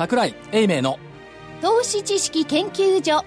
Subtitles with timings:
[0.00, 0.98] 桜井英明の
[1.60, 3.22] 投資知識研究所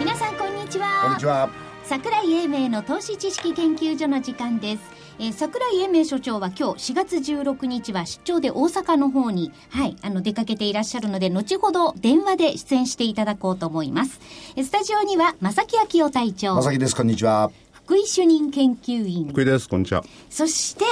[0.00, 1.50] 皆さんこんにちはこんにちは。
[1.82, 4.82] 桜井英明の投資知識研究所の時間です。
[5.18, 14.20] えー、桜井英明所長は今日4月16日は出張で大阪の方に、はい、あの出かけていらっしゃるので、後ほど電話で出演していただこうと思います。
[14.56, 16.56] スタジオには正木昭夫隊長。
[16.56, 17.50] 正木です、こんにちは。
[17.72, 19.28] 福井主任研究員。
[19.28, 20.04] 福井です、こんにちは。
[20.30, 20.84] そして、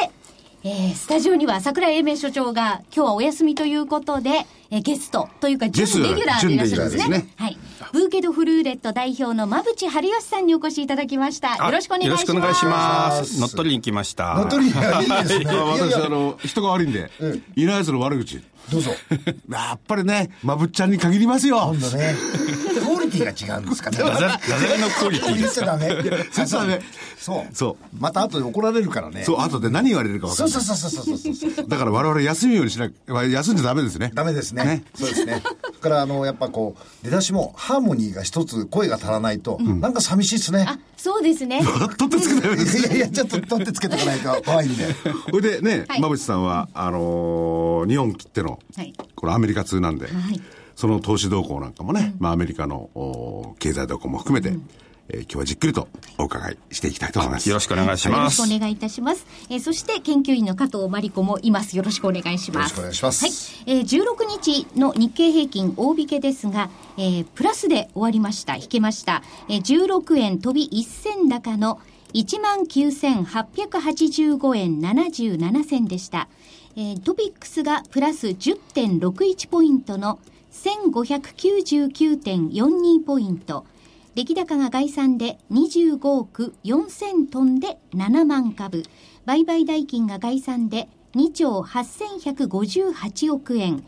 [0.64, 7.04] えー、スタジオには桜井英明所長が今日はお休みということで、えー、ゲストというか準レギュラーでいらっしゃるんですね。
[7.04, 7.58] すねはい。
[7.92, 11.56] ブーケドフルーレット代表の馬淵春吉さんにお越しいただきました。
[11.56, 12.10] よろしくお願いします。
[12.10, 13.40] よろしくお願いします。
[13.40, 14.36] 乗っ取りに来ました。
[14.36, 15.46] 乗っ取り に、いいですね。
[15.46, 17.10] 私、あの、人が悪いんで、
[17.56, 18.40] いない奴の悪口。
[18.70, 18.90] どうぞ。
[19.50, 21.74] やっぱりね、まぶっちゃんに限りますよ。
[21.74, 22.14] 今度ね。
[22.80, 23.98] クオリティが違うんですかね。
[23.98, 25.38] ダジャレのクオリティ。
[25.38, 25.88] 言っちゃダメ。
[25.88, 26.80] 言っちゃダメ。
[27.18, 27.54] そう。
[27.54, 27.96] そう。
[27.98, 29.24] また後で怒られるからね。
[29.24, 30.52] そう、後で何言われるか分かんない。
[30.52, 34.10] そうそうそうそうそうだから我々休むようにしな休んじゃダメですね。
[34.14, 34.84] ダメですね。
[34.94, 35.42] そうですね。
[35.82, 40.66] から、あの、やっぱこう、出だしも、ハーモニーが一つ声が足らないと、なんか寂しいですね。
[41.02, 41.60] あ、そうですね。
[41.98, 44.42] 取ってつけたいやいや、ちょっと取ってつけておかないと。
[44.42, 44.86] 怖いんで。
[45.30, 48.58] それでね、馬淵さんは、あの、日本切っての、
[49.16, 50.08] これアメリカ通なんで、
[50.76, 54.56] その投資動向なんかもね、まあアメリカの経済動向も含めて、
[55.08, 57.48] えー、今日はじっくりとお伺いしていきたいと思います。
[57.48, 58.40] よろしくお願いします。
[58.40, 59.26] よろしくお願いいたします。
[59.50, 61.76] えー、そして研究員の加藤真理子もいます。
[61.76, 62.70] よろしくお願いします。
[62.70, 63.24] よろしくお願いします。
[63.24, 63.32] はい。
[63.78, 68.56] えー、16日の日経平均大引けですが、えー、プラスで終わりました。
[68.56, 69.22] 引けました。
[69.48, 71.80] えー、16円飛び1銭高の
[72.14, 76.28] 19,885円77銭でした。
[76.76, 80.18] えー、トピックスがプラス10.61ポイントの
[80.52, 83.66] 1599.42ポイント。
[84.14, 88.82] 出来高が概算で25億4000トンで7万株。
[89.24, 93.82] 売買代金が概算で2兆8158億円。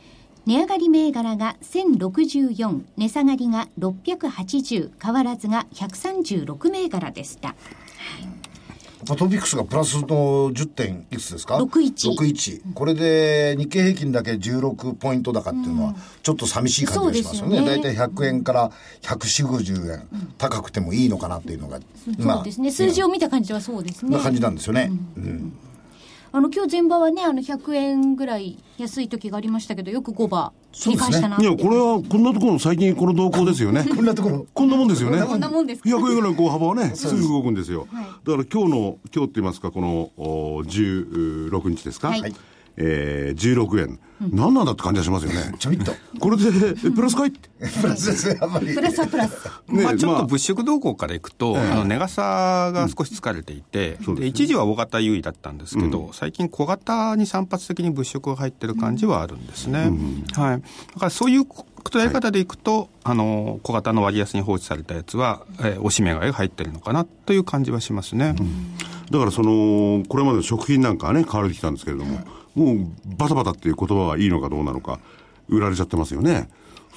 [0.47, 7.55] 値上がり銘柄が1064、値下がりが680、変わらずが136銘柄でした。
[9.05, 10.07] トピックスがプラスの
[10.51, 12.15] 10点いくつですか ?61。
[12.15, 12.75] 61。
[12.75, 17.67] これで日経平均だけ16ポイント高っていうのは、ちょっと寂しい感じがしますよね。
[17.67, 18.71] 大体、ね、100円から
[19.03, 21.79] 140、50円、高くてもいいのかなっていうのが、
[22.21, 22.71] そうですね。
[22.71, 24.17] 数字を見た感じはそうですね。
[24.17, 24.91] な感じなんですよね。
[25.17, 25.59] うん、うん
[26.37, 33.85] あの今日前場はね、あの100円ぐらい安い時がありましたけど、よく5場、繰り返したな、ね、いや、これはこんなところ、最近この動向ですよね。
[33.95, 34.45] こんなところ。
[34.53, 35.23] こんなもんですよね。
[35.23, 37.87] こんなもんですか？100円ぐらいこう幅はね、すぐ動くんですよ。
[37.89, 40.11] はい、だから今日の、今日って言いますか、この
[40.65, 42.09] 16日ですか？
[42.09, 42.35] はい
[42.77, 45.55] えー、16円、うん、何なんだって感じがしますよね。
[45.59, 45.93] ちょいと。
[46.19, 47.29] これで、プラスかい？
[47.29, 47.49] って。
[47.81, 48.75] プラスですね、あんまり。
[48.75, 49.45] プラスはプラス。
[49.69, 59.91] ね、まあちょっと物色動向からいくと、あの、値傘が少し疲れていて、うん、で一時は大型優位だったんですけど、うん、最近小型に散発的に物色が入ってる感じはあるんですね。
[60.35, 60.61] はい。
[60.95, 68.35] だからそういうことやり方でいくと、はい、あの、小型の割安に放置されたやつは、えー、おしめ買いが入ってるのかなという感じはしますね。
[69.11, 72.21] だからその、これまでの食品なんかはね、買われてきたんですけれども、
[72.55, 75.01] もうバタバタっていう言葉がいいのかどうなのか、
[75.49, 76.49] 売られちゃってますよね。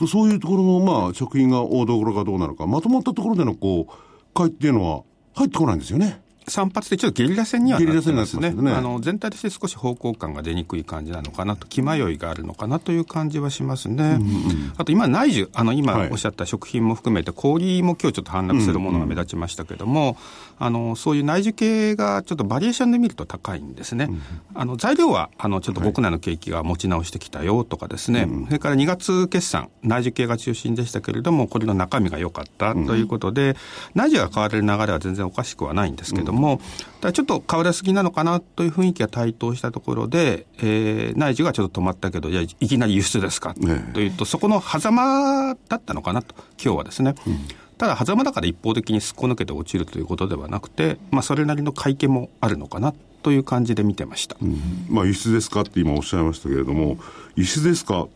[0.07, 3.93] そういうところの、まあ、食品が大どころかどうなのか、まとまったところでの、こう、
[4.35, 5.03] 買いっていうのは
[5.33, 6.21] 入ってこないんですよね。
[6.49, 8.51] 散発でちょっとゲリラ戦にはなってますね。
[8.51, 14.17] すねあの全体として少し方向感が出にくい感じなのかなと、気迷いがあるのかなという感じはしますね。
[14.21, 20.15] うんうん、あと今、内需、あの今おっしゃった食品も含めて、氷も今日ちょっと反落するものが目立ちましたけれども、うんうん、
[20.59, 24.07] あのそういう内需系がちょっとバリエーションで見ると高いんですね。
[24.09, 24.21] うん、
[24.55, 33.55] あの材料はあのちょっと国内の景気が持ち直してきたよとかですね、はい、それから2月決算、内需系が中心でしたけれども、これの中身が良かったということで、うん、
[33.95, 36.59] 内需が変われる流れは全然おかしくはないんですけれども、うん
[36.99, 47.15] ちょっと変わりすぎなのかなという雰囲気が台頭したところで、えー、内需がちょっと止まったけど、いや、いきなり輸出ですか、ね、というと、そこの狭間だったのかなと、今日はですね。
[47.27, 47.39] うん、
[47.77, 56.97] ただ、狭間だから一方的にすっこ抜けて落ちるということではなくて、まあ、それなりの会見もあるのかなという感じで見てました、うん、まあ、輸出ですかって今おっしゃいましたけれども、
[57.35, 58.07] 輸出ですか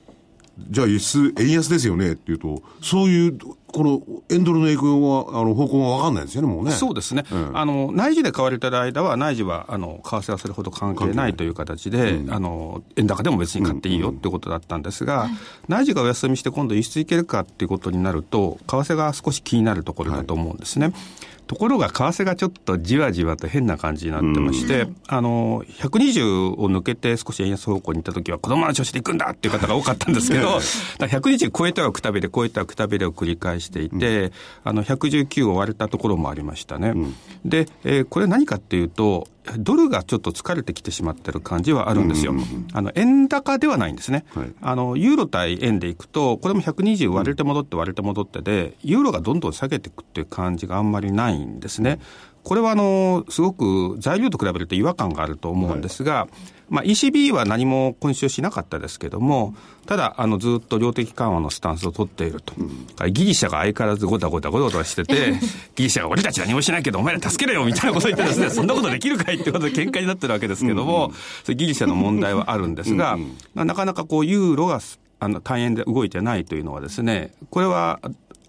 [0.69, 6.71] じゃあ輸出、円安ですよねっていうと、そういう、この円ドルの影響は、あの方向は分かんないですよね、もうね。
[6.71, 15.31] そうですね、うん、あの内需で買われてる間は、内需はあの為替はそれほど関係ないという形で、うん、あの円高でも別に買っていいよってことだったんですが、うん
[15.67, 20.87] 内需がお休みして、今度輸出いけるかっていうことになると、為替が少し気になるところだと思うんですね。
[20.87, 20.95] はい
[21.51, 30.47] ところが、為替がちょっとじわじわと変な感じになってまして、うん、あの、120を抜けて少し円安方向に行った時は、子供の調子で行くんだっていう方が多かったんですけど、
[30.97, 34.31] 120超えてはくたびれ、超えてはくたびれを繰り返していて、うん、
[34.63, 36.93] あの119を割れたところもありましたね。
[36.95, 39.27] うん、で、えー、これ何かっていうと、
[39.57, 42.33] ドルがちょっと疲れてきてしまってる感じはあるんですよ。
[42.73, 44.97] あの円高ではないんですね、はい、あの。
[44.97, 51.99] ユーロ対円でいくと、これも120割れて戻って割れて戻ってで、ユーロがどんどん下げていくっていう感じがあんまりないんですね。
[52.43, 56.29] これはあの、すごく材料と比べると違和感があると思うんですが、はい。
[56.71, 59.53] まあ、ECB は何も今週しなかったですけども、
[59.85, 62.53] ただ、あの、ずっと量的緩和のスタンスを取っていると。
[62.57, 65.33] うん、ギリシャが相変わらずごたごたごたごたしてて、
[65.75, 71.11] ギリシャが俺たち何もしないけど、お前ら助けろよみたいなことを言ってですね、 そんなことできるかいってことで喧嘩になってるわけですけども、
[71.47, 73.15] うん、ギリシャの問題はあるんですが、
[73.55, 74.79] うん、なかなかこう、ユーロが
[75.19, 77.99] あの、単円で動いてないというのはですね、これは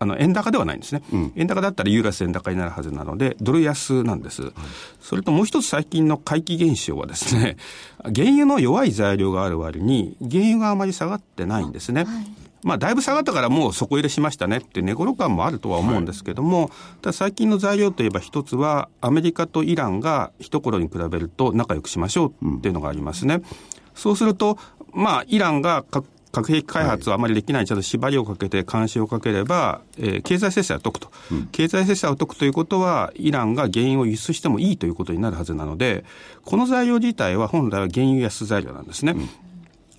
[0.02, 4.52] あの円高ではないんですね、うん、円高だったらユーラス円高になるはずなので、ドル安なんです、はい、
[5.00, 7.56] それともう一つ最近の回帰現象はですね、
[8.02, 12.04] 原油の弱い材料がある割に、原油があまり下がってないんですね。
[12.04, 16.70] はいまあ、だいぶ下がったからもう底入れしましたねって寝頃感もあるとは思うんですけども、はい、
[17.02, 23.34] ただ最近の材料といえば一つは、アメリカとイランが一頃に比べると仲良くしましょうっていうのがありますね。
[23.34, 23.43] うん、
[23.94, 24.58] そうすると、
[24.93, 26.06] まあ、イランが核
[26.40, 36.05] 兵器開発はあまりできない、ちゃんと縛りをかけて監視をかければ、えー、経済制裁を解くと、うん、経済制裁を解くということは、イランが原油を輸出してもいいということになるはずなので、
[36.44, 39.14] この材料自体は本来は原油安材料なんですね。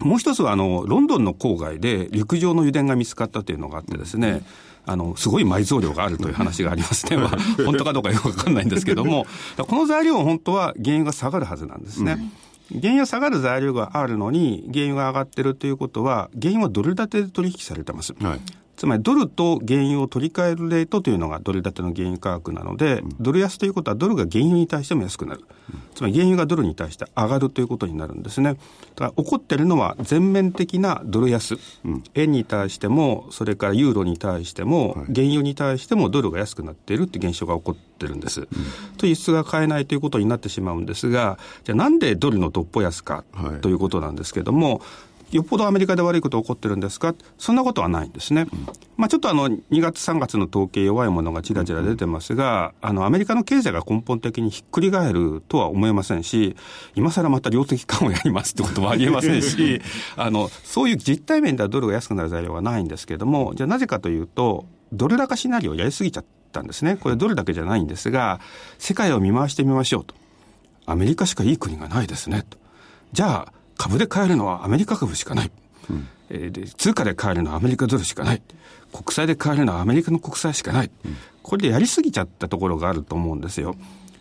[0.01, 4.45] うん、もう一つはあの、ロンドンの郊外で陸上の油田が見つかったというのがあってですね、うん。
[4.85, 7.17] あの、すごい埋蔵量があるという話がありますね。
[7.17, 7.29] まあ、
[7.63, 12.13] 本当かどうかよくわかんないんですけども、 この材料は本当は原油が下がるはずなんですね。
[12.13, 12.31] うん
[12.81, 18.13] 原油下がる材料があるのに、原油が上がってるということは、原油はドル建てで取引されてます。
[18.13, 25.41] はいつまりドルと原油を取り替えるレートというのがドル建ての原油価格なので、うん、ドル安ということはドルが原油に対しても安くなる、
[25.73, 28.55] うん、つまり原油がドルに対して上がるということになるんですね。
[28.95, 31.55] だから起こっているのは全面的なドル安、
[31.85, 38.47] うん、円に対しても、それからユーロに対しても、はい、原油に対してもドルが安くなっているという現象が起こってるんです。
[38.97, 43.23] と輸出が買えないということになってしまうんですが、じゃあなんでドルのどっぽ安か
[43.61, 44.79] ということなんですけれども、はい
[45.37, 47.15] よっぽどアメリカで悪いこと起こってるんですか？
[47.37, 48.47] そんなことはないんですね。
[48.97, 56.55] まあ、ちょっとあの、2月3月の統計弱いものがちらちら出てますが、あの、アメリカの経済が根本的にひっくり返るとは思えませんし、
[56.95, 59.81] 今更また量的緩和やりますってこともありえませんし、
[60.15, 66.97] あの、そういう実体面ではドルが安くなる材料はないんですけれども、じゃあなぜかというと、ドル高シナリオをやりすぎちゃったんですね。
[66.97, 68.39] これドルだけじゃないんですが、
[68.77, 70.13] 世界を見回してみましょうと。
[70.85, 72.57] アメリカしかいい国がないですねと。
[73.11, 75.51] じゃあ、株で買えるのはアメリカ株しかない。
[75.89, 78.41] うん、え通貨で買えるのはアメリカドルしかない。
[78.91, 80.91] 国債で買えるのはアメリカの国債しかない。
[81.05, 83.75] うん、これでやりすぎちゃったところがあると思うんですよ。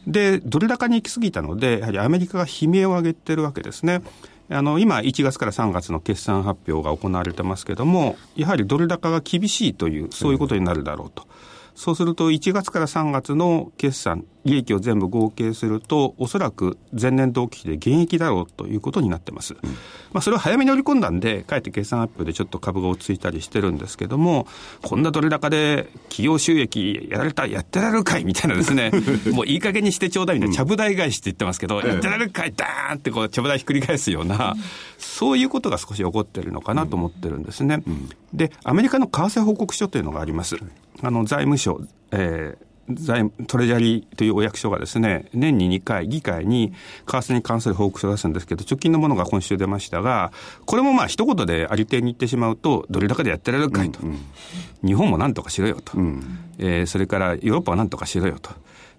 [0.06, 4.02] で、ドル高に行き過ぎたので、やはりアメリカが悲鳴を上げてるわけですね。
[4.50, 11.26] あの、今、1月から3月の決算発表が行われてますけども、やはりドル高が厳しいという、そういうことになるだろうと。
[11.74, 19.54] そうすると、1月から3月の決算、利益を全部合計すると、おそらく前年同期比で減益だろうということになってます。
[19.54, 19.70] うん、
[20.12, 24.46] まあ、それを早めに織り込んだんで、かえって決算発表でちょっと株が落ち着いたりしてるんですけども、
[24.82, 28.90] こんなどれだかで企業収益やられた、やってられるかいみたいなですね、
[29.32, 34.56] もういい加減にしてちょうだいみたいな、ちゃぶ台返しって言ってますけど、やってられるかい、ダーンってこう、ちゃぶ台ひっくり返すような、
[34.98, 37.82] そういうことが少し起こってるのかなと思ってるんですね。
[38.34, 40.56] で、アメリカの為替報告書というのがあります。
[41.00, 41.80] あの、財務省、
[42.10, 46.72] えー、財トレジャリーというお役所がですね、年に2回議会に
[47.06, 50.32] 為替に関する報告書を出すんですけど、直近のものが今週出ましたが、
[50.66, 54.00] これもまあ一言でありていに言ってしまうと、どれだけでやってられるかいと。
[54.00, 54.18] うんうん、
[54.86, 55.96] 日本もなんとかしろよと。
[55.96, 58.50] うん、えー、それからヨーロッパはなんとかしろよと。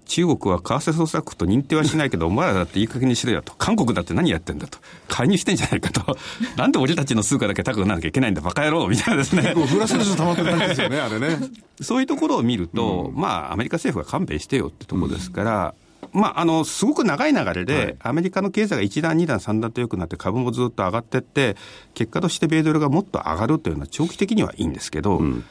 [0.05, 3.53] 中国は為替捜査区と認定はしないけど、お前らだっていい加減にしろよと。
[3.55, 4.77] 韓国だって何やってんだと。
[5.07, 6.17] 介入してんじゃないかと。
[6.57, 9.53] なんで俺たちの通貨だけ高くならなきゃいけないんだ、バカ野郎みたいなですね。
[9.55, 11.37] フラスレス溜まってる感じですよね、 あれね。
[11.81, 15.73] そういうところを見ると、うん、まあ、アメリカ政府が勘弁してよってところですから、
[16.13, 21.55] うん、まあ、あの、すごく長い流れで、アメリカの経済が1段、2段、3段と良くなって、株もずっと上がっていって、
[21.93, 25.43] 結果として米ドルがもっと上がるというのは長期的にはいいんですけど、うん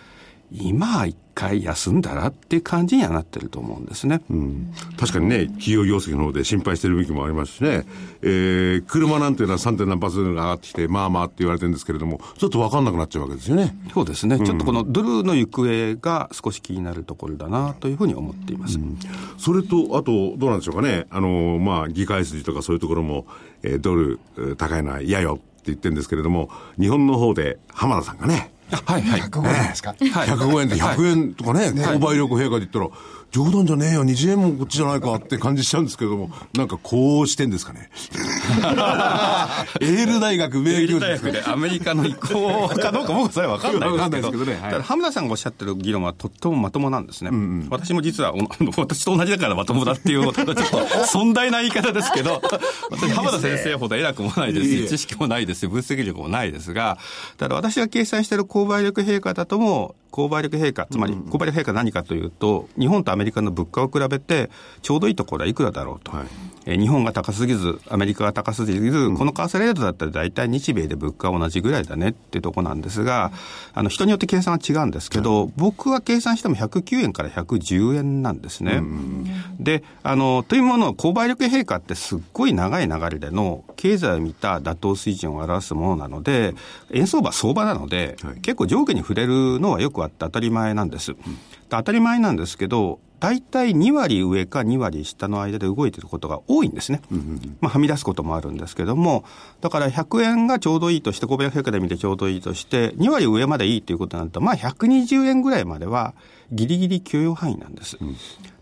[0.54, 4.20] 今一回休んだらっていう感じにはなってると思うんですね。
[4.30, 7.84] うん、確かにね、企業業績の方で心配してる向きもありますしね、
[8.22, 9.78] えー、車なんていうのは 3.
[9.78, 13.76] 点何発が上がってきて、まあまあって言われてるんですけれども、ちょっと分かんなくなっちゃうわけですよね。
[13.94, 14.36] そうですね。
[14.36, 18.78] うん、ちょっとこのドルの行方が少し気になるところだなというふうに思っています。
[18.78, 18.98] うん、
[19.38, 23.26] それと、あと、どうなんでしょうかね、あの、まあ、議会筋とかそういうところも、
[23.62, 24.20] えー、ドル
[24.58, 29.20] 高いのは嫌よって言ってるんですけれども、日本の方で浜田さんがね、はいはい。
[29.20, 32.88] 105円ですか、105円で100円とかね、購買力陛下で言ったら、
[33.32, 37.88] 冗談じゃねえよ、20円もこっちじゃないかって感じしちゃうんですけども、なんかこうしてんですかね。
[39.80, 44.52] エール大学名教授でアメリカの意向かどうか僕は分かんないですけど、ね。
[44.60, 47.30] はい、ただ浜田さんがおっしゃってる議論はとってもまともなんですね。
[47.32, 48.34] うんうん、私も実は、
[48.76, 50.54] 私と同じだからまともだっていう、ちょっと
[51.06, 52.42] 尊大な言い方ですけど、
[52.92, 56.98] 私浜田先生ほど偉くもないですし、知識もないですし、分析力もないですが、
[57.38, 64.50] ただ私が計算している購買力陛下だとも、購買力陛下、つまり購買力陛下何かというと、日本とアメリカの物価を比べて、
[64.82, 66.12] ちょうどいいところはいくらだろうと。
[66.12, 66.26] はい、
[66.66, 73.32] え日本が高すぎず、アメリカが高すぎず、うん、この為替レートだったら大体日米で物価は同じぐらいだねっていうところなんですが、
[73.74, 78.74] あの人によって計算は違うんですけど、はい、僕は計算しても109円から110円なんですね。
[78.74, 79.26] うん、
[79.58, 86.54] で、あの、というもの、購買力陛下ってすっごい長い流れでの経済を見た妥当水準を表すものなので、
[86.92, 91.14] 円相場相場なので、はい、結構上下に触れるのはよくあって当たり前なんです。
[91.78, 97.00] 当たり前なんですけど、大体2割上か2割下の間で動いてることが多いんですね。
[97.60, 99.24] まあ、はみ出すこともあるんですけども、
[99.60, 106.14] だから100円がちょうどいいとして、500円で見てちょうどいいとして、2割上までいいということになると、まあ、120円ぐらいまでは
[106.50, 107.96] ギリギリ許容範囲なんです。
[108.00, 108.16] うん、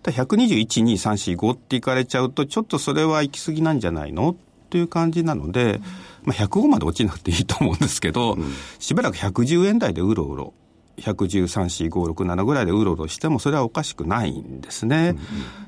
[0.05, 4.37] 121、2、3、4、5っていかれちゃうと、ちょっとそれは行き過ぎなんじゃないの
[4.69, 5.81] という感じなので、
[6.23, 10.52] まあ、105まで落ちなくていいと思うんですけど、うん、しばらく110円台でうろうろ
[11.00, 15.16] 113、4、5、6、7ぐらいでうろうろしても、それはおかしくないんですね。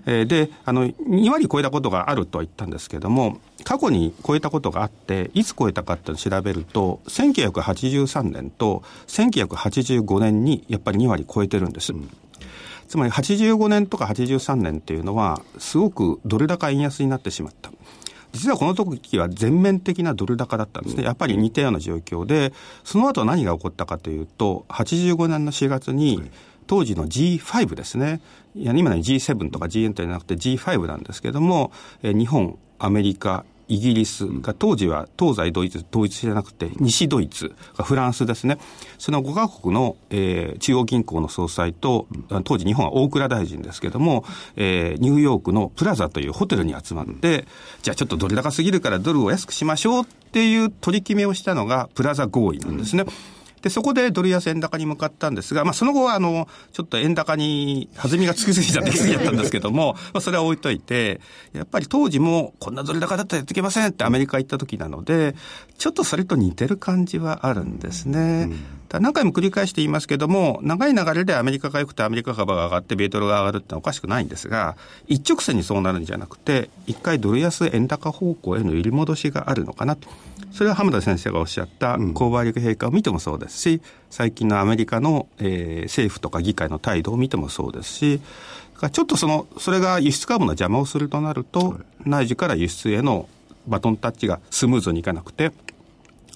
[0.06, 11.92] うんうん、で、あの、2割超えたことがあるとは言ったんですけれども、過去に超えたことがあって、いつ超えたかって調べると、1983年と1985年にやっぱり2割超えてるんです。
[11.92, 12.10] うん
[12.92, 17.72] つまり85年とか83年っていうのは、すごくドル高円安になってしまった。
[18.32, 21.04] 実はこの時は全面的なドル高だったんですね。
[21.04, 26.30] やっぱり似たような状況で、その後何が起こったかというと、85年の4月に、
[26.66, 28.20] 当時の G5 ですね。
[28.54, 31.72] いや今の G7 とか G8 じゃなくて G5 なんですけれども、
[32.02, 38.58] え日本、アメリカ、イギリスが当時は東西ドイツ統一してなくて西ドイツフランスですね
[38.98, 42.06] その5カ国の、えー、中央銀行の総裁と
[42.44, 44.24] 当時日本は大蔵大臣ですけども、
[44.56, 47.46] えー、ニューヨークのプラザというホテルに集まって、
[47.82, 53.04] じゃあちょっとドル高すぎるからドルを安くしましょうっていう取り決めをしたのがプラザ合意なんですね。
[53.06, 61.20] うんで、そこでドル安円高に向かったんですが、まあ、その後は、あの、ちょっと円高に弾みがつきすぎちゃってすぎちゃったんですけども、 まあ、それは置いといて、
[61.52, 65.36] やっぱり当時も、こんなドル高だったらやっていけませんってアメリカ行った時なので、
[65.82, 68.48] ちょっとそれと似てる感じはあるんですね。
[68.48, 74.76] うん、何回も繰り返して言いますけども、長い流れでアメリカが良くてアメリカ株が上がって、米ドルが上がるってのはおかしくないんですが、
[75.08, 80.08] 一直線にそうなるんじゃなくて、一回ドル安円高方向への入り戻しがあるのかなと。
[80.52, 88.20] それは浜田先生がおっしゃった購買力陛下を見てもそうですし、最近のアメリカの、えー、政府とか議会の態度を見てもそうですし、
[88.92, 93.28] ちょっとその、それが輸出株の邪魔をするとなると、内需から輸出への
[93.66, 95.52] バトンタッチがスムーズにいかなくて、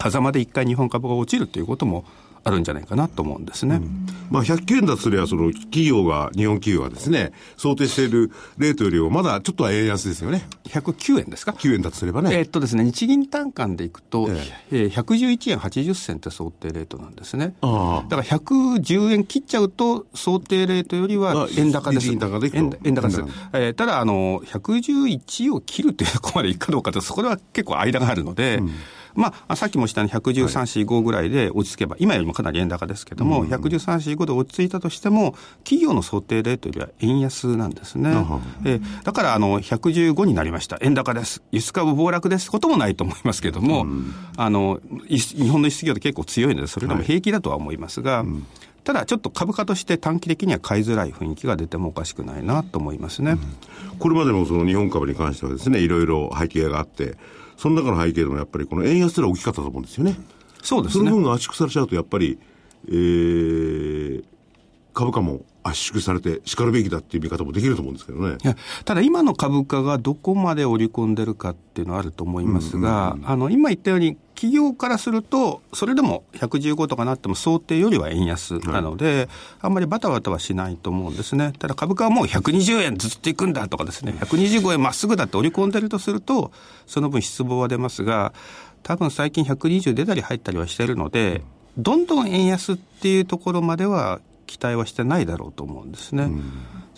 [0.00, 2.04] 狭間で一回日本株が落ちるということも
[2.46, 3.76] あるんじゃないかなと思うんですね。
[3.76, 10.46] うん、まあ、109円だとすれば、その企業が、日本企業がですね、想定しているレートよりもまだちょっとは円安ですよね。
[10.68, 12.32] 109円ですか ?9 円だとすればね。
[12.32, 14.28] えー、っとですね、日銀単価でいくと、
[14.70, 17.54] えー、111円80銭って想定レートなんですね。
[17.62, 22.08] あだから110円切っちゃうと、想定レートよりは円高です。
[22.08, 23.20] 円高で円円高です。
[23.54, 28.70] えー、ただ、あの、111を切るというところまでいくかどうかと、そこでは結構間があるので、うん
[29.16, 38.14] まあ、さっきもしたように113、4、5ぐらいで落ち着けば、今よりもかなり円高ですけれども、うん、113、4、5で落ち着いたとしても、企業の想定レートよりは円安なんですね。
[38.64, 40.78] えだから、あの、115になりました。
[40.80, 41.42] 円高です。
[41.50, 42.50] 輸出株暴落です。
[42.50, 48.46] こともないと思いますけれども、うん、あの、日本の輸出業って結構強いので、それでも平気だとは思いますが、はいうん。
[48.86, 57.16] ただ、ちょっと株価として短期的には買いづらい雰囲気が出てもおかしくないなと思いますね、うん、これまでのその日本株に関してはですね、いろいろ背景があって、
[57.56, 60.16] その中の背景でもやっぱりこの円安というのは大きかったと思うんですよね。
[60.62, 61.04] そうですね。
[61.04, 62.38] その分が圧縮されちゃうと、やっぱり、
[62.88, 64.24] えー、
[64.92, 68.38] 株価も圧縮されてしかるべきだっていう見方もできると思うんですけどね。
[68.84, 79.28] ただ今の株価がどこまで織り込んでるかっていうのはあると思いますが、あの、今言ったように企業からすると、それでも115とかなっても想定よりは円安なので、はい、
[79.62, 81.52] あんまりバタバタはしないと思うんですね。
[81.58, 86.52] ただ株価はもう120円ずっといくんだとかですね、125円まっすぐだって織り込んでるとすると、
[86.86, 88.34] その分失望は出ますが、
[88.82, 91.42] 多分最近120出たり入ったりはしてるので、
[91.78, 96.30] どんどん円安っていうところまでは期待はしてないだろうと思うんですね。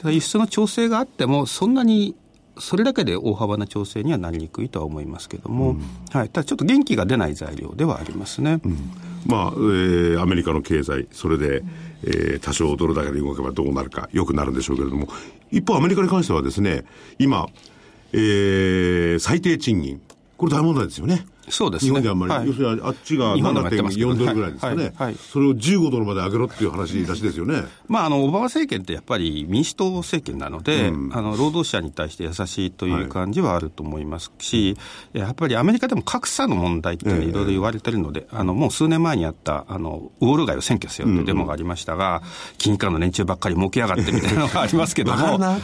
[0.05, 2.15] うん、輸出の調整があっても、そんなに
[2.61, 8.61] それだけで大幅な調整にはなりにくいとは思いますけれども、うん、はい、ただちょっと元気が出ない材料ではありますね。
[8.65, 8.91] うん
[9.27, 11.63] まあ、えー、アメリカの経済、それで、
[12.03, 15.09] えー、多少ドル高で動けばどうなるか、良くなるんでしょうけれども、
[15.51, 16.85] 一方アメリカに関してはですね、
[17.19, 17.49] 今、
[18.13, 20.01] えー、最低賃金、
[20.37, 21.27] これ大問題ですよね。
[21.51, 21.91] そうですね。
[21.91, 24.93] 日本であんまり、はい、要するにあっちが7.4ドルぐらいですかね、はい。
[24.97, 27.65] はい、それを15ドルまで上げろっていう話らしいですよね。
[27.87, 34.77] まあ、あの、オバマ政権ってやっぱり民主党政権なので、うん、あの、労働者に対して優しいという感じはあると思いますし、
[35.13, 42.23] やっぱりアメリカでも格差の問題っていろいろ言われてるので、えー、あの、もう数年前にあった、あの、ウォール街を占拠せよというデモがありましたが、
[42.59, 45.59] 金融機関の連中ばっかり儲けやがってみたいなのがありますけども、 ア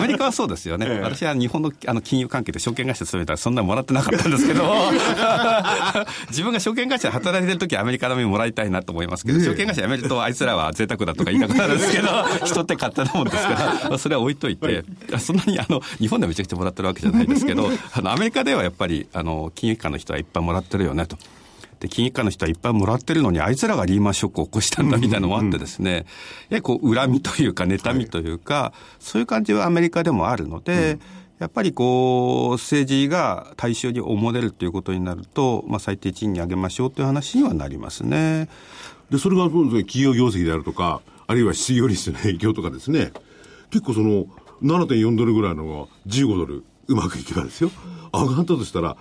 [0.00, 0.86] メリカはそうですよね。
[1.02, 4.64] 私は日本のあの金融関係で証券会社勤めたらそんなもらってなかったんですけど、
[6.30, 12.08] 自分が証券会社で働いてるときはアメリカの目もらいたいなと思いますけど、証券会社辞めるとあいつらは贅沢だとか言いたくなるんですけど、
[12.44, 14.84] 人って勝手なもんですから、まあ、それは置いといて、
[15.18, 21.16] そんなにあの日本でめちゃくちゃもらってるわけじゃないですけど、あのアメリカではやっぱりあの金融機関の人はいっぱいもらってるよねと。
[21.80, 26.04] で、金融機関の人はいっぱいもらってるのに、あいつらがリーマンショックを起こしたんだみたいなのもあってですね、やは
[26.50, 31.00] りこう、恨みというか、妬みというか、はい、そういう感じはアメリカでもあるので、うん
[31.38, 38.48] やっぱりこう、政治が対象に思われるということになると、まあ、最低賃金上げましょうという話にはなりますね。
[39.10, 43.12] で、それが企業業績であるとか、あるいは失業率の影響とかですね、
[43.70, 44.26] 結構その、
[44.62, 47.70] 7.4ドルぐらいのが15ドル、うまくいけばですよ、
[48.12, 48.96] 上がったとしたら、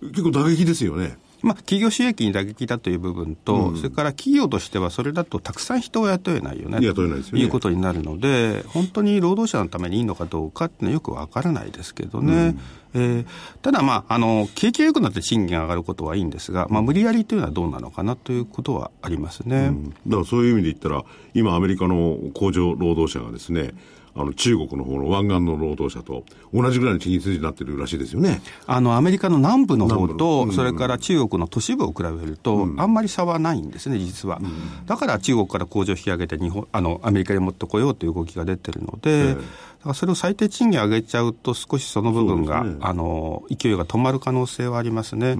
[0.00, 1.18] 結構打撃ですよね。
[1.46, 12.56] まあ、企業収益に打撃だという部分と、うん、それから企業としてはそれだとたくさん人を雇えないよねということになるので、本当に労働者のためにいいのかどうかっていうのはよくわからないですけどね。
[12.94, 13.26] うん、えー、
[13.62, 19.66] ただ、まあ、あの、景気が良くなって賃金が上がることはいいんですが、まあ、無理やりというのはどうなのかなということはありますね。
[19.66, 23.72] うん、だからそういう意味で言ったら、今アメリカの工場労働者がですね、
[24.16, 28.40] あの中国の方の湾岸の労働者と同じぐらいの賃金水準になってるらしいですよね。
[28.66, 34.38] あの、アメリカの南部の方と、うん、それから中国の都市部を比べると、うん、あんまり差はないんですね、実は。
[34.40, 39.44] うん、だから中国から工場を引き上げて日本、あの、アメリカに持ってこようという動きが出てるので、えー
[39.86, 45.36] からそれを最低賃金上げちゃうと、少しその部分が、ね、あの勢いが止まる可能性はありますね。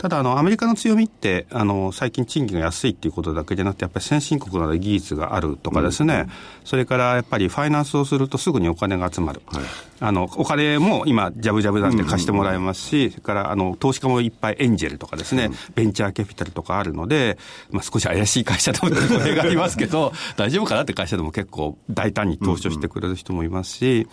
[0.00, 6.30] うん、ただあの、アメリカの強みってあの、最近賃金が安いっていうことだけじゃなくて、やっぱり先進国などで技術があるとかですね、うん、
[6.64, 9.62] それからやっぱりファイナンスをするとすぐにお金が集まる、はい、
[10.00, 17.38] あのお金も今、じゃぶじゃぶなんで貸してもらえますし、それからあの投資家もいっぱいエンジェルとかですね、ベンチャーキャピタルとかあるので、
[17.70, 24.08] まあ、少し怪しい会社でも声がありますけど、大丈夫かなって会社でも結構大胆に投資をしてくれる人もいますし、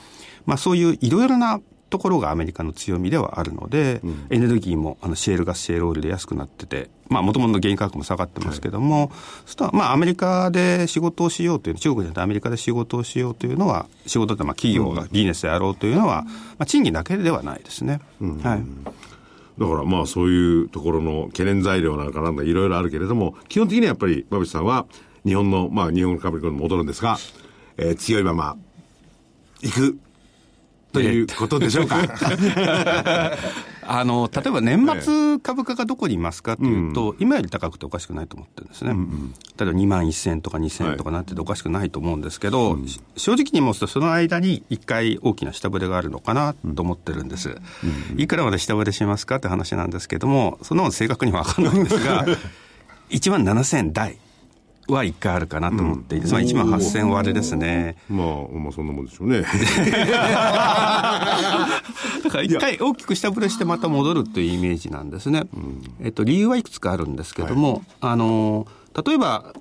[0.45, 9.09] まあ、そういういろいろなところがアメリカの強みではあるので、うん、エネルギーもあのシェールガス、シェールオイルで安くなってて、まあ、もともと原油価格も下がってますけども、はい、
[9.45, 18.01] そうまあ、アメリカで仕事をしようという、中国じゃなくてアメリカで仕事をしようというのは、仕事ってまあ企業がビジネスでやろうというのは、まあ、賃金だけではないですね。
[18.19, 18.63] うん、はい。
[19.57, 24.85] だからまあそういうところの懸念材料なのかなんかいろいろあるけれども、基本的にはやっぱり馬渕さんは
[25.25, 27.17] 日本の、まあ日本の株式に戻るんですが、
[27.77, 28.55] えー、強いまま
[29.61, 29.99] 行く
[30.91, 31.97] ということでしょうか。
[33.89, 38.91] あの、例えば年末株価がどこにいますかというと、うん、今より高くておかしくないと思ってるんですね。
[38.91, 42.81] うんうん、例えば2万1000とか2000とかなってておかしくないと思うんですけど、はい、
[43.15, 47.49] 正直に申すとその間に一回大きな下振れがあるのかなと思ってるんです。
[48.11, 52.25] うん、いくらまで下振れしますかって話なんですけども、その正確には分かんないんですが、
[53.09, 54.17] 1万7000台。
[54.87, 57.97] は一回あるかなと思っていて、うん、まあ1万8000割れですね。
[58.09, 59.41] まあ、まあそんなもんでしょうね。
[59.41, 59.47] だ
[62.29, 65.43] から一回大きく下振れしてまた戻るというイメージなんですね。
[66.01, 68.67] えっと、理由はいくつかあるんですけども、はい、あの、
[69.05, 69.53] 例えば、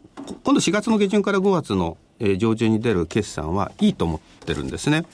[0.44, 1.98] 今度4月の下旬から5月の
[2.38, 5.04] 上旬に出る決算はいいと思ってるんですね。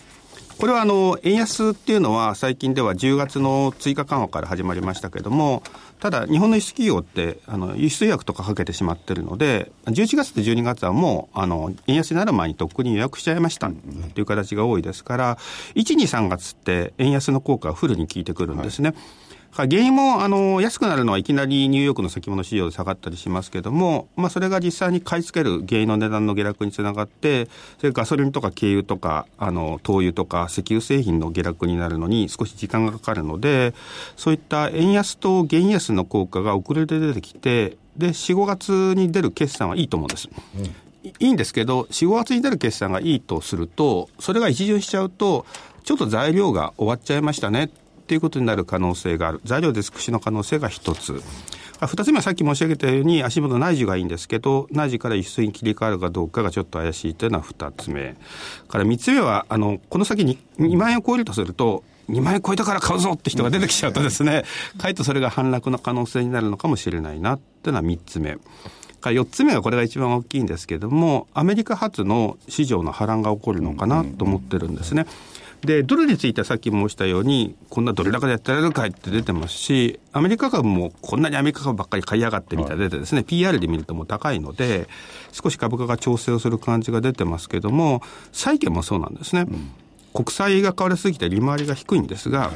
[0.63, 5.65] これはあの円安っていうのは最近では10月の追加緩和から始まりましたけれども、
[5.99, 7.41] ただ日本の輸出企業って
[7.75, 11.41] 輸出予約とかかけてしまってるので、11月と12月はもう
[11.89, 15.37] 円安になる前にとっくに予約しちゃいましたっていう形が多いですから、
[15.75, 18.91] 1、2、3月って円安の効果がフルに効いてくるんですね。
[18.91, 19.22] はい
[19.55, 33.75] 原因も、あの、安くなるのはいきなりニューヨークの先物市場で下がったりしますけれども、まあ、それが実際に買い付ける原因の値段の下落につながって、それガソリンとか軽油とか、あの、灯油とか石油製品の下落になるのに少し時間がかかるので、
[34.17, 40.31] そういった円安と原安の効果が遅れて出てきて、で、4、5月に出る決算はいいと思うんです。
[40.57, 40.71] うん
[41.05, 45.45] いいんですけど、4、5月に出る決算がいいとすると、それが一巡しちゃうと、
[45.83, 47.69] ちょっと材料が終わっちゃいましたねっ
[48.03, 49.41] ていうことになる可能性がある。
[49.45, 51.23] 材料で尽くしの可能性が一つ。
[51.87, 58.17] 二つ目はさっき申し上げたように、足元内需がいいんですけど、内需から輸出に切り替わるかどうかがちょっと怪しいというのは二つ目。
[58.69, 64.45] から三つ目は、あの、この先に2万円を超えるとすると、2万円超えたから買うぞって人が出てきちゃうとですね、
[64.79, 68.39] かえってそれが反落の可能性になるのかもしれないなっていうのは3つ目。
[69.03, 75.07] 4つ目がこれが一番大きいんですけども、アメリカ発の市場の波乱が起こるのかなと思ってるんですね。
[75.65, 84.89] で、ドルについてはさっき申したように、こんなドル高でやってられるかいって出てますし、アメリカ株もこんなにアメリカ株ばっかり買い上がってみたいな出てですね、はい、PR で見るともう高いので、
[85.31, 89.47] 少し株価が調整をする感じが出てますけども、債券もそうなんですね。
[89.49, 89.71] うん
[90.13, 92.53] 国債が買われすぎて利回りが低いんですが、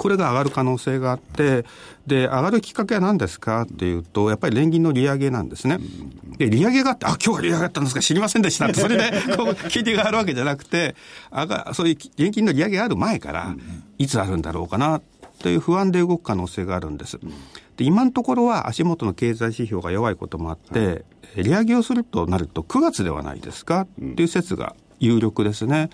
[0.00, 1.66] これが上がる可能性があって、
[2.06, 3.62] で、上がるきっかけは何ですか？
[3.62, 5.78] っていうと、やっぱり連銀の利上げなんですね。
[6.38, 8.00] で、利上げがあって、あ、今日は利上げだったんですか？
[8.00, 10.96] 知りませんでしたって、それで、 こう、金利があるわけじゃなくて、
[11.30, 13.54] 上が、そういう現金の利上げがある前から、
[13.98, 15.02] いつあるんだろうかな、
[15.40, 17.18] という不安で動く可能性があるんです。
[17.76, 21.04] で、今のところは足元の経済指標が弱いこともあって、
[21.36, 23.82] 利上げをするとなると9月ではないですか？
[23.82, 23.86] っ
[24.16, 25.90] ていう説が有力ですね。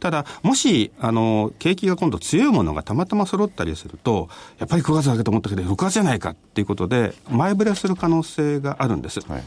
[0.00, 4.28] ただ、もし、あの、景気が今度強いものがたまたま揃ったりすると、
[4.58, 9.20] やっぱり9月だけと思ったけど、6月じゃないかっていうことで、前触れする可能性があるんです。
[9.20, 9.42] はい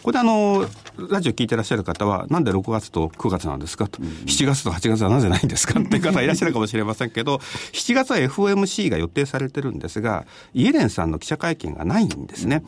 [0.00, 0.66] ここであの、
[1.10, 7.36] ラジオ聞いてらっしゃる方は、なんで6月と9月なんですかと、7月と8月はなぜないんですか っていう方いらっしゃるかもしれませんけど、
[7.72, 12.62] 7月は FOMC が予定されてるんですが、イエレンさんの記者会見がないんですね。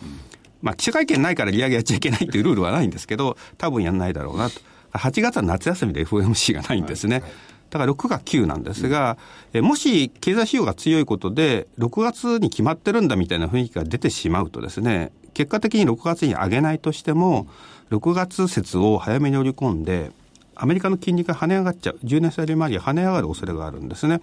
[0.60, 4.60] まあ、記者会見ないから利上げやっちゃいけないっていうルールはないんですけど、多分やんないだろうなと。
[4.92, 7.22] 8月は夏休みで FOMC がないんですね。
[7.70, 9.16] だから6が9なんですが、
[9.54, 17.46] えもし経済指標が強いことで、6月に決まってるんだみたいな雰囲気が出てしまうとですね、結果的に6月に上げないとしても、
[17.90, 20.12] 6月説を早めに織り込んで、
[20.54, 24.20] アメリカの金利が跳ね上がっちゃう、10年債利回りが跳ね上がる恐れがあるんですね。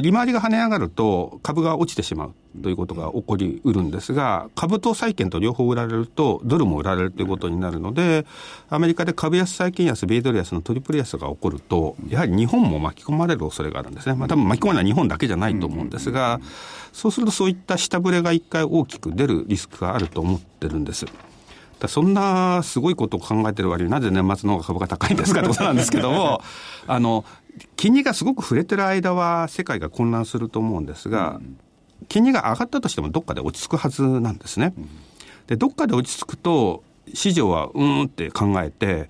[0.00, 8.26] 利回りが跳ね上がると株が落ちてしまうということが起こりうるんですが、株と債券と両方売られると、ドルも売られるということになるので、
[8.68, 14.14] アメリカで株安、債券安、米ドル安のトリプル安が起こると、やはり日本も巻き込まれる恐れがあるんですね。
[14.14, 16.40] まあ多分巻き込まれるのは日本だけじゃないと思うんですが、
[16.92, 21.06] そうするとそういった下振れが一回大きく出るリスクがあると思ってるんです。
[21.88, 26.40] そんなすごいことを考えてる割になぜ年末の方が株が高いんですかってことなんですけども、
[26.86, 27.24] あの、
[27.76, 31.40] 金利がすごく触れてる間は世界が混乱すると思うんですが、
[32.08, 34.74] 金利が上がったとしてもどっかで落ち着くはずなんですね。
[35.46, 39.08] で、どっかで落ち着くと、市場はうんって考えて、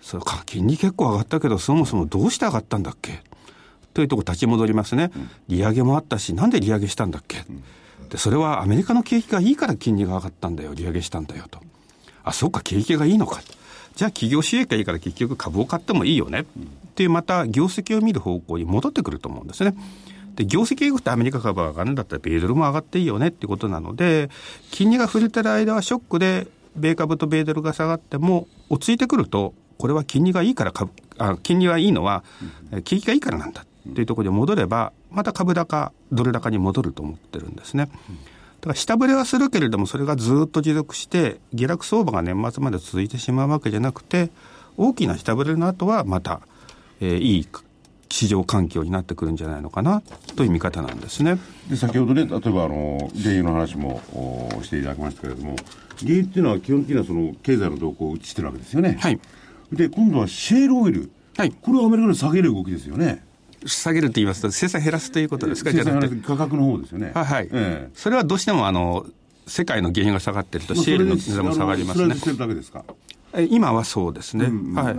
[0.00, 3.22] それか、金利結構上がったけど、そもそもどうして上がったんだっけ？
[3.94, 5.10] というとこ立ち戻りますね。
[5.48, 7.44] 利上げもあったし、なんで利上げしたんだっけ？
[8.08, 11.60] で、それはアメリカの景気がいいから金利が上がったんだよ、利上げしたんだよと。
[12.24, 13.40] あ、そうか、景気がいいのか。
[13.94, 16.40] じゃあ企業収益がいいから結局株を買ってもいいよね。
[16.40, 16.44] っ
[16.94, 19.74] ていうまた業績を見る方向に戻ってくると思うんですね。
[20.34, 24.30] で、業績が良くてアメリカ株が上がるんだったら、米ドルも上がっていいよねってことなので、
[24.70, 32.24] 金利が触れてる間はショックで、米株と米ドルが下がっても、落ち着いてくると、これは金利がいいから株、あ金利はいいのは、
[32.84, 37.90] 景気がいいからなんだっていうところに戻れば、また株高、ドル高に戻ると思ってるんですね。
[38.62, 44.30] だから下振れはするけれども、それがずっと持続して、下落相場が年末まで続いてしまうわけじゃなくて、
[44.76, 46.40] 大きな下振れの後はまた、
[47.00, 47.48] えー、いい
[48.12, 50.02] 市場環境になってくるんじゃないのかな
[50.36, 51.38] という見方なんですね。
[51.70, 54.02] で先ほどね、例えばあの原油の話も
[54.62, 55.56] していただきましたけれども、
[55.98, 58.98] 原油っていうのは基本的にはその経済の動向を映してるわけですよね。
[59.00, 59.18] はい。
[59.72, 61.10] で、今度はシェールオイル。
[61.38, 61.52] はい。
[61.52, 63.24] これはアメリカで下げる動きですよね。
[63.64, 67.12] 下げると言いますと、生産減らすということですか、生産減らす価格の方ですよね。
[67.14, 69.06] はい、はい、ええ、それはどうしてもあの
[69.46, 72.14] 世界の原油が下がってると、シェールの値段も下がりますね。
[72.16, 72.84] それだけですか？
[73.48, 74.46] 今はそうですね。
[74.46, 74.96] うん、はい。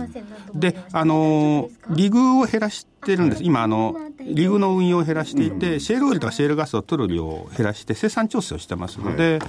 [0.54, 3.44] で、あの、リグを減らしてるんです。
[3.44, 9.46] 今、あの、リグの運用を減らしていて、シェールオイルとかシェールガスを取る量を減らして生産調整をしてますので、は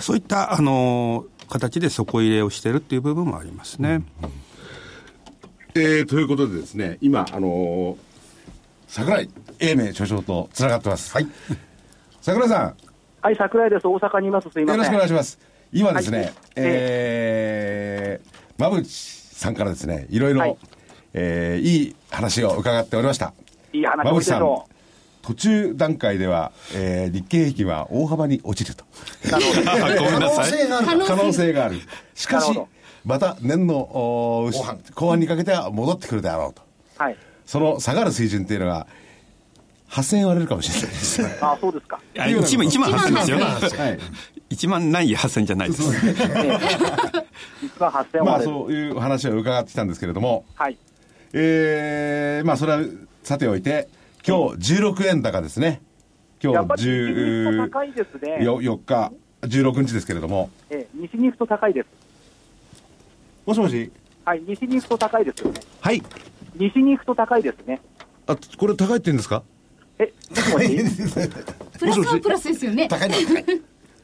[0.00, 4.02] い、そういった、あの、形で底入れをしてるっていう部分もありますね。
[5.74, 7.96] うん、えー、ということでですね、今、あの
[8.86, 11.12] 桜井英明所長とつながってます。
[11.12, 11.28] はい。
[12.20, 12.76] 桜井さん。
[13.20, 13.86] はい、桜井です。
[13.86, 14.48] 大阪にいます。
[14.50, 14.82] すいません。
[14.82, 15.47] よろしくお願いします。
[15.72, 20.56] 今ですね、はい、えー、馬淵さんからですね、いろいろ、はい、
[21.14, 23.32] えー、いい話を伺っておりました。
[23.72, 24.62] いい話馬淵さん。
[25.22, 28.84] 途中段階では、えー、日経平均は大幅に落ちると。
[29.28, 31.04] 可能性がある。
[31.04, 31.80] 可能性がある。
[32.14, 32.58] しかし、
[33.04, 36.62] また年の後半後半にかけては戻ってくるであろうと。
[36.96, 37.16] はい。
[37.44, 38.86] その下がる水準っていうのが、
[39.90, 41.22] 8000円割れるかもしれないです。
[41.42, 42.00] あそうですか。
[42.14, 43.38] 1万、1万8000ですよ。
[43.80, 43.98] はい。
[44.50, 45.82] 1万ない8000じゃないです。
[45.82, 50.78] 1万8000まあそういう話を伺ってきたんですけれども、はい。
[51.32, 52.80] えー、まあそれは
[53.22, 53.88] さておいて、
[54.26, 55.82] 今日16円高ですね。
[56.42, 58.38] 今日10、高いですね。
[58.40, 59.12] 4日。
[59.42, 60.50] 16日ですけれども。
[60.70, 61.86] えー、西に行くと高いです。
[63.46, 63.92] もしもし
[64.24, 65.60] はい、西に行くと高いですよね。
[65.80, 66.02] はい。
[66.56, 67.80] 西に行くと高いですね。
[68.26, 69.42] あ、これ高いって言うんですか？
[69.98, 70.74] え、もしもし？
[70.74, 70.78] い
[71.78, 72.88] プラスはプラスですよね。
[72.88, 73.52] 高いの高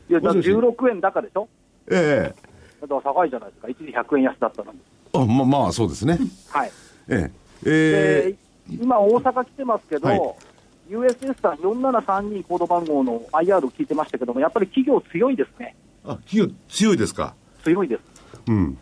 [0.08, 0.12] い。
[0.12, 1.48] や、だから16円高でしょ？
[1.90, 2.34] ええ
[2.82, 3.68] だから高いじゃないですか。
[3.68, 4.78] 一時100円安だったのに。
[5.14, 6.18] あ、ま、まあ、そうですね。
[6.50, 6.70] はい。
[7.08, 7.30] え
[7.66, 8.36] え
[8.68, 10.20] えで、今大阪来てますけど、はい
[10.90, 15.74] USS さん4732コード番号の IR を聞いてましたけども、やっぱり企業強いですね。
[16.04, 17.34] えあ、企業強いですか？
[17.64, 18.02] 強いです。
[18.48, 18.76] うん。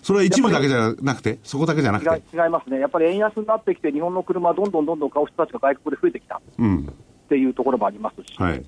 [0.00, 2.22] それは一部だけじゃなくて、そこだけじゃなくて。
[2.32, 2.78] 違いますね。
[2.78, 6.92] やっぱり円安になってきて、日本の車どんどんどんどん買う人たちが外国で増えてきたっうん。
[7.28, 8.64] ていうところもありますし、はい。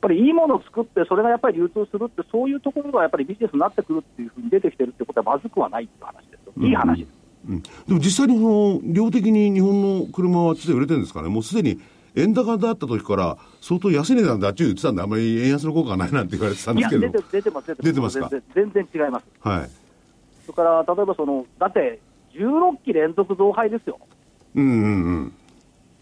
[0.00, 6.66] やっぱりいいものを作って、それがやっぱり流通するって、そういうところがやっぱりビジネスになってくるっていうふうに出てきてるってことはまずくはないっていう話ですよ。
[6.66, 7.20] いい話です。
[7.48, 11.80] うん、でも実際にその量的に日本の車はあっちで売れてるんですかね、もうすでに
[12.16, 17.84] 円高だった時から、相当安値なんだあっち言ってたんで、あんまり円安の効果がないなんて言われてたんですけど出て、出てます、出てます。
[17.84, 19.26] 出てますか全然全然違います。
[19.40, 19.70] はい、
[20.46, 22.00] それから、例えばその、だって、
[22.34, 23.98] 16期連続増配ですよ。
[24.54, 25.34] うんうんうん、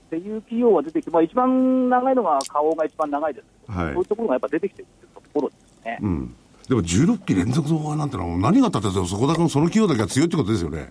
[0.08, 5.98] っていう企業が出てきて、まあ、一番長いのが花王が一番長いですけど、はいそういうところがやっぱ出てきてるっていうところですね。
[6.00, 6.34] うん、
[6.66, 10.90] でも16期連続増配なんてのは、何があったって、そこだけのその企業だけが強いってことですよね。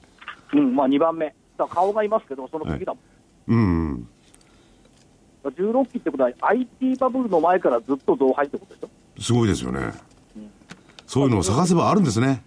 [0.53, 1.34] うん、まあ2番目。
[1.58, 3.01] だ顔がいますけど、その次だもん。
[3.47, 4.08] うんうん、
[5.43, 8.89] だから16期ってことは、IT バブルの前からずっと増配ってことでしょ？
[9.21, 9.91] すごいですよね。
[11.08, 12.43] そういうのを探せばあるんですね。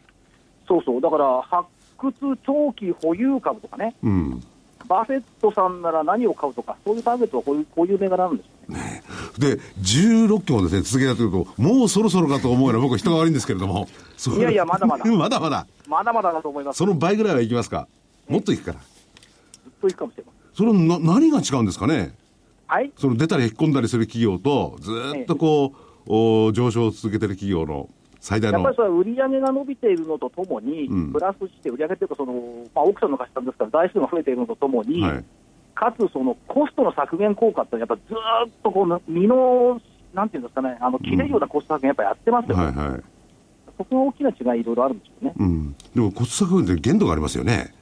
[0.69, 2.15] そうそう、だから発掘
[2.47, 4.43] 長期保有株とかね、うん。
[4.91, 9.03] バフェットさんなら何を買うとか、そういうターゲットはこういうこういう銘柄なんですよね。
[9.39, 13.87] で、16期もですね、続けたというと、もうそろそろかと思うような、僕は人が悪いんですけれども。
[14.37, 15.67] いやいやまだまだ まだまだ。
[15.87, 16.79] まだまだだと思います。
[16.79, 17.87] その倍ぐらいはいきますか
[18.29, 18.79] もっといくから。
[18.81, 18.85] ず
[19.69, 20.67] っといくかもしれません。
[20.67, 22.13] それな、何が違うんですかね
[22.67, 22.91] はい？
[22.99, 25.73] その出たり引っ込んだりする企業と、ずーっとこ
[26.07, 27.89] う、お上昇を続けてる企業の
[28.21, 28.77] 最大のやっぱり。
[28.77, 32.33] それは売り上げが伸びているのとともに、うんプラスして売り上げというかその、
[32.75, 35.25] まあ、オークションの貸し算ですから、台数が増えているのとともに、はい。
[35.75, 39.81] かつそのコストの削減効果って、やっぱずーっとこう身の、
[40.13, 43.03] なんていうんですかね、あの切れるようなコスト削減、やっぱりやってますよ、ねはいはい。
[43.79, 45.35] そこが大きな違い、いろいろあるんですよね。
[45.39, 45.75] うん。
[45.95, 47.75] でも、コスト削減って限度がありますよね。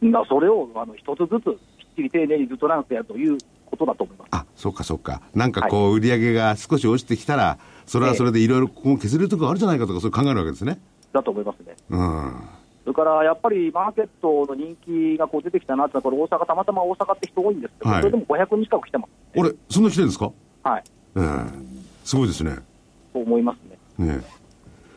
[0.00, 1.56] まあ、それをあの一つずつきっ
[1.96, 4.28] ちり丁寧にずっと長くやるということだと思います。
[4.32, 5.22] あ、そうかそうか。
[5.34, 10.80] なんかこう、売り上げが少し落ちてきたら、それはそれでいろいろここ削れるところあるじゃないかとか、そう考えるわけですね。
[11.12, 11.76] だと思いますね。
[11.90, 12.32] うん。
[12.84, 19.10] それからやっぱりマーケットの人気がこう出てきたなって、これ、大阪、たまたま大阪って人多いんですけど、はいそれでも500人近く来てます。
[19.36, 20.32] 俺、そんな来てるんですか？
[20.62, 20.84] はい、
[21.16, 21.22] ええ
[22.04, 22.56] すごいですね。
[23.12, 23.58] と思います
[24.02, 24.06] ね。
[24.06, 24.44] ねえ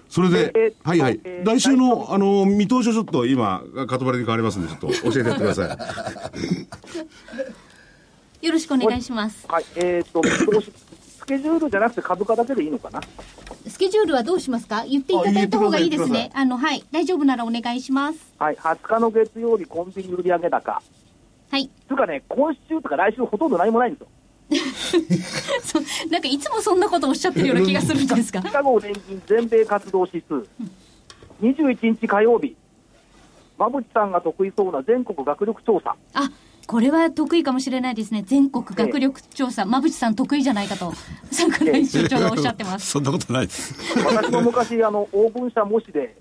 [0.09, 1.43] それで、はいはいえ。
[1.43, 5.77] ー来週の、あの、見通しをちょっと今、かとばりに変わりますんで、ちょっと教えてやってください。
[8.45, 9.45] よろしくお願いします。
[9.49, 10.86] はい、えっ、と、見通しス
[11.27, 13.01] ケジュールじゃなくて株価だけでいいのかな？
[13.67, 14.85] スケジュールはどうしますか？
[14.85, 16.07] 言っていただいた方がいいです。
[16.09, 16.83] ねあの、はい。
[16.91, 18.33] 大丈夫ならお願いします。
[18.39, 20.81] はい、20日の月曜日、コンビニ売上高。
[21.51, 21.69] はい。
[21.87, 24.07] つうかね、今週とか来週ほとんど何もないんですよ。
[25.63, 28.49] そなんかいつもそんなことおっしゃってるような気がするんですがシ。
[28.49, 30.47] カゴ連銀全米活動指数。
[31.41, 32.55] 21日火曜日。
[33.59, 35.95] 馬淵さんが得意そうな全国学力調査。
[36.13, 36.29] あ、
[36.67, 38.23] これは得意かもしれないですね。
[38.25, 39.63] 全国学力調査。
[39.63, 40.91] 馬淵さん得意じゃないかと、
[41.31, 42.87] 桜井所長がおっしゃってます。
[42.87, 43.73] そんなことないです。
[44.03, 46.17] 私も昔、あの、オーブン社模試で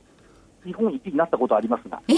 [0.64, 2.00] 日本一になったことありますが。
[2.06, 2.14] え？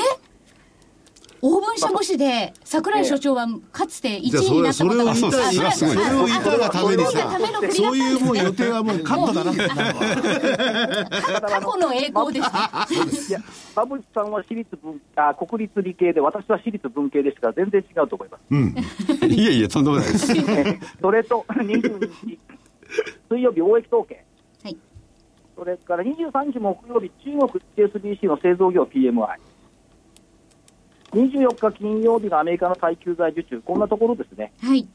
[1.40, 9.52] オーブン社模試で桜井所長はかつて1位になったことがそれをそれはそれを言いたいがためにさそういうもう予定はもうカットだな。
[11.40, 12.88] 過去の栄光でした。
[13.28, 13.40] いや、
[13.76, 18.42] 馬淵さんは私立文あ国立理系で、私は私立文系でしたから、全然違うと思います。
[18.50, 18.74] うん。
[19.32, 20.26] いえいえ、とんでもないです。
[21.00, 22.38] それと、22日、
[23.30, 24.24] 水曜日、貿易統計。
[24.64, 24.76] はい。
[25.56, 29.36] それから23日木曜日、中国 HSBC の製造業 PMI。
[31.12, 34.52] 24日金曜日がアメリカの耐久財受注、こんなところですね。
[34.60, 34.86] はい。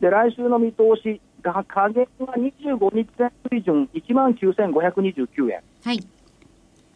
[0.00, 5.60] で、来週の見通しが、下限が25日線水準1万9529円。
[5.84, 6.04] はい。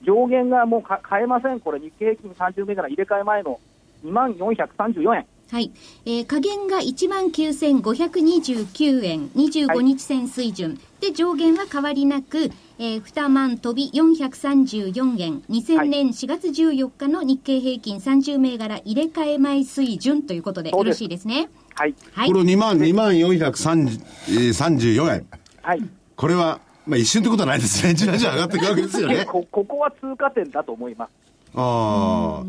[0.04, 3.60] 上限がもうか変えません、これ、日経平均30銘柄入れ替え前の
[4.04, 5.26] 2万434円。
[5.52, 5.70] はい。
[6.06, 10.80] えー、下限が19,529円、25日線水準。
[10.98, 21.50] で、上限は変わりなく、えー、2万飛び434円、2000年4月14日の日経平均30銘柄入れ替え前水準ということでよろしいですね？
[21.74, 21.94] はい。
[22.12, 22.32] はいこ。
[22.34, 25.26] れ2万、2万434円。
[25.60, 25.82] はい。
[26.16, 27.92] これは、まあ一瞬ってことはないですね。
[27.94, 29.26] じわじわ上がっていくわけですよね。
[29.26, 31.10] こここは通過点だと思います。
[31.54, 32.46] ああ。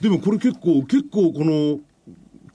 [0.00, 1.80] でもこれ結構、結構この、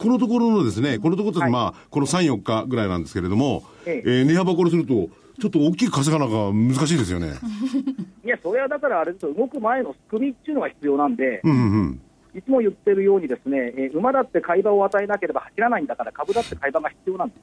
[0.02, 5.10] このところのですね、このところと、はいまあ、この3、4日ぐらいなんですけれども、ええー値幅これすると、
[5.40, 7.34] ちょっと大きく稼がなきゃ難しいですよね。
[8.26, 12.02] いや、それはだからあれですよ、動く前の仕組みっていうのが必要なんで、うんうん。
[12.36, 17.40] いつも言ってるように、ですね、えー馬だって買い場を与えなければ走らないんだから、株だって買い場が必要なんです。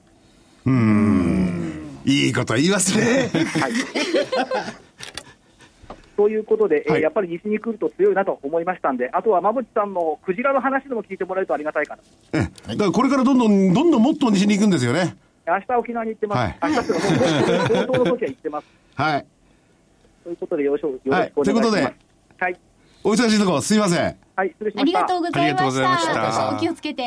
[0.66, 1.88] うーん。
[2.05, 3.31] いいこと言いますね。
[3.61, 3.73] はい
[6.18, 12.02] ということで、えーはいやっぱり西に来ると強いなと思いましたんで、あとは馬淵さんのクジラの話でも聞いてもらえるとありがたいかな。
[12.40, 15.16] ええだからこれからどんどん、どんどんもっと西に行くんですよね。
[15.46, 16.38] 明日沖縄に行ってます。
[16.38, 18.66] はい明日っていうか、もう冒頭の時は行ってます。
[18.96, 19.26] はい。
[20.24, 21.20] ということでよろしくお願いします。
[21.20, 21.83] はいということで
[22.40, 22.57] はい、
[23.04, 24.16] お忙しいところすいません。
[24.35, 24.81] はい、失礼しました。
[24.81, 26.02] ありがとうございまありがとうございまし。
[26.02, 27.02] したたお気をつけて。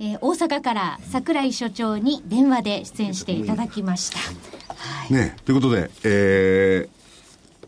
[0.00, 4.18] えー大阪から桜井所長に電話で出演していただきました。
[4.18, 5.12] はい。
[5.12, 6.97] ねということで、えー、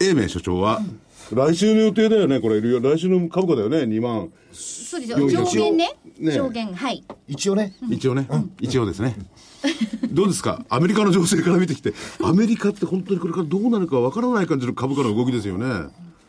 [0.00, 0.80] 英明所長は、
[1.32, 2.60] 来週の予定だよね、これ。
[2.60, 4.30] 来週の株価だよね、2万。
[4.52, 5.28] そうですよ。
[5.28, 5.96] 上限ね。
[6.18, 7.04] ね上限、はい。
[7.28, 8.26] 一応ね、一応ね、
[8.60, 9.16] 一応ですね。
[10.10, 10.64] どうですか？
[10.70, 11.92] アメリカの情勢から見てきて、
[12.24, 15.66] アメリカって本当にこれからどうなるかわからない感じの株価の動きですよね。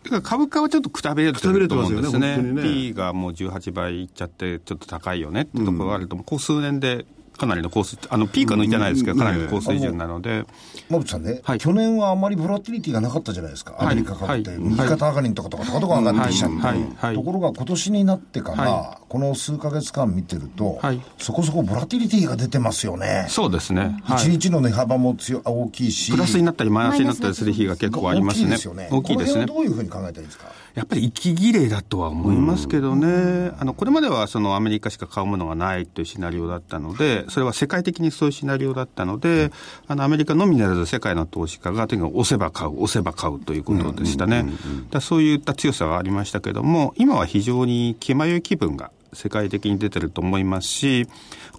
[0.03, 2.11] だから株価はちょっとくたびれてると思うんですね。
[2.11, 7.05] くたびれてますよね本当にね P がもう18倍いっちゃって、ちょっと高いよねってところがあると、ここ数年で
[7.37, 10.45] かなりの高水、あの、ピークは抜いてないですけど、うんかなりの高水準なので、
[10.89, 11.57] 馬渕さんね、はい。
[11.57, 14.59] 去年はあんまりボラティリティがなかったじゃないですか、アメリカ株って、はい。
[14.59, 21.01] 右肩上がりのとことかとかとか上がってきちゃって、ところが今年になってから、はこの数か月間見てると、はい。
[21.17, 23.25] そこそこボラティリティが出てますよね。
[23.27, 23.99] そうですね。
[24.03, 24.31] は一い。
[24.31, 28.55] 日の値幅も強い大きいし、プラスになったりマイナスになったりする日が結構ありますね。
[28.91, 29.45] 大きいですよね。
[29.47, 39.51] どういうふうに考えたらいいですかやっぱり息切れだとは思いますけどね、あのこれまではそのアメリカしか買うものがないというシナリオだったので、それは世界的にそういうシナリオだったので、
[39.87, 44.45] あのアメリカのみならず世界の投資家がとにかく押せば買う、押せば買うということでしたね。
[44.89, 51.07] だそういった強さがありましたけども、今は非常に気迷い気分が世界的に出てると思いますし、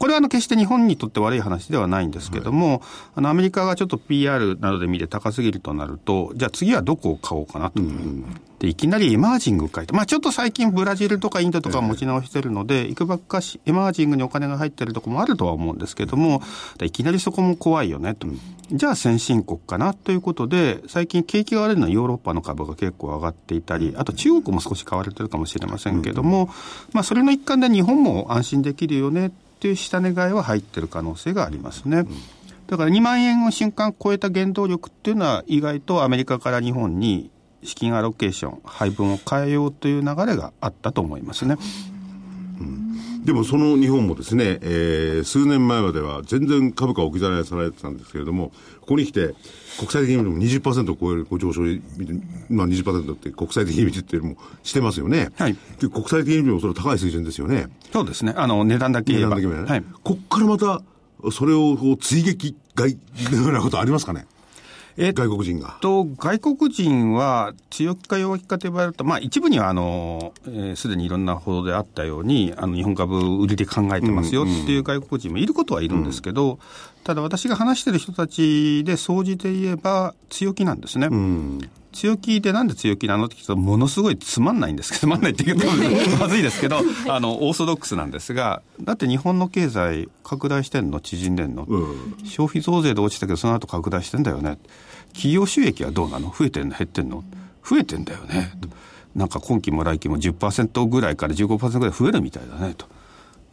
[0.03, 2.83] これはあの決して日本にとって悪い話ではないんですけども、
[3.15, 7.81] あのアメリカがちょっと PR などで見て高すぎるとなると、じゃあ次はどこを買おうかなと。
[8.59, 16.43] でいきなりエマージング書いて、まあ、ちょっと最近、ブラジルとかインドとか持ち直してるので、いくばくかしエマージングにお金が入ってるところもあるとは思うんですけども、
[16.83, 18.27] いきなりそこも怖いよねと、
[18.73, 26.51] じゃあ先進国かなということで、最近、景気が悪いのはヨーロッパの株が結構上がっていたり、あと中国も少し買われてるかもしれませんけども、
[26.93, 29.31] まあ、それの一環で日本も安心できるよね
[29.63, 32.05] っていう下値買いは入ってる可能性がありますね。
[32.67, 37.31] だから2万円を瞬間超えた原動力っていうのは、意外とアメリカから日本に
[37.63, 41.59] 資金アロケーション、配分を変えようという流れがあったと思いますね。
[43.23, 48.49] でもその日本もですね、えー数年前までは全然株価を置き去りにされてたんですけれども、
[48.81, 49.35] ここに来て、
[49.79, 51.61] 国際的に見ても20%を超えるご上昇、
[52.51, 55.29] まあ20%って国際的に見てっていうのもしてますよね。
[55.39, 57.69] はいで国際的に見てもそれは高い水準ですよね。
[57.93, 58.35] そうですね。
[58.37, 59.37] あの、値段だけ言えば。
[59.37, 59.85] 値段だけねはい。
[60.03, 60.83] こっからまた、
[61.31, 62.99] それをこう追撃買い
[63.31, 64.27] のようなことありますかね？
[64.97, 65.79] えっ外国人が。
[65.81, 76.59] と、外国人は強気か弱気かと言われると、まあ一部にはあの、す、えー、で、にいろんな報道であったように、あの、日本株売りで考えてますよっていう外国人もいることはいるんですけど、
[77.05, 81.09] ただ私が話してる人たちで総じて言えば強気なんですね。
[81.93, 85.67] 強気でなんで強気なのって聞くと、ものすごいつまんないんですけど、つまんないって言うと
[86.19, 91.67] まずいですけど、 あの、オーソドックスなんですが、だって日本の経済拡大してんの縮んでんの、
[92.25, 94.59] 消費増税で落ちたけど、その後拡大してんだよね。
[95.13, 96.35] 企業収益はどうなの？
[96.37, 96.77] 増えてんの？
[96.77, 97.23] 減ってんの？
[97.69, 98.53] 増えてんだよね。
[99.15, 102.87] なんか今期も来期も10%ぐらいから15%ぐらい増えるみたいだねと。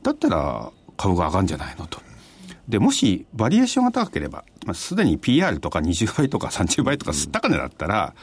[0.04, 2.02] だったら株が上がるんじゃないのと。
[2.70, 8.14] で、もしバリエーションが高ければ、まあ、すでに PR とか20倍とか30倍とか高値だったら、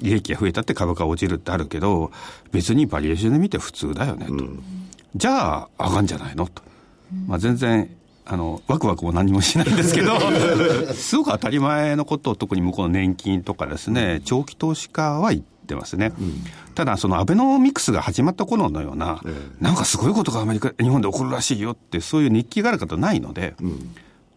[0.00, 2.10] 利益が増えたって株価が落ちるってあるけど、
[2.50, 4.34] 別にバリエーションで見て普通だよねと。
[5.14, 6.62] じゃあ上がるんじゃないのと。
[7.26, 10.18] まあ全然、あの、ワクワクも何もしないんですけど、
[10.94, 16.12] すごく当たり前のことを特に向こうの年金とかですね、長期投資家は言ってますね。
[16.80, 19.20] ただ、そのアベノミクスが始まった頃のような、
[19.60, 23.54] なんかすごいことがアメリカ、日本で起こるらしいよって、そういう日記がある方ないので、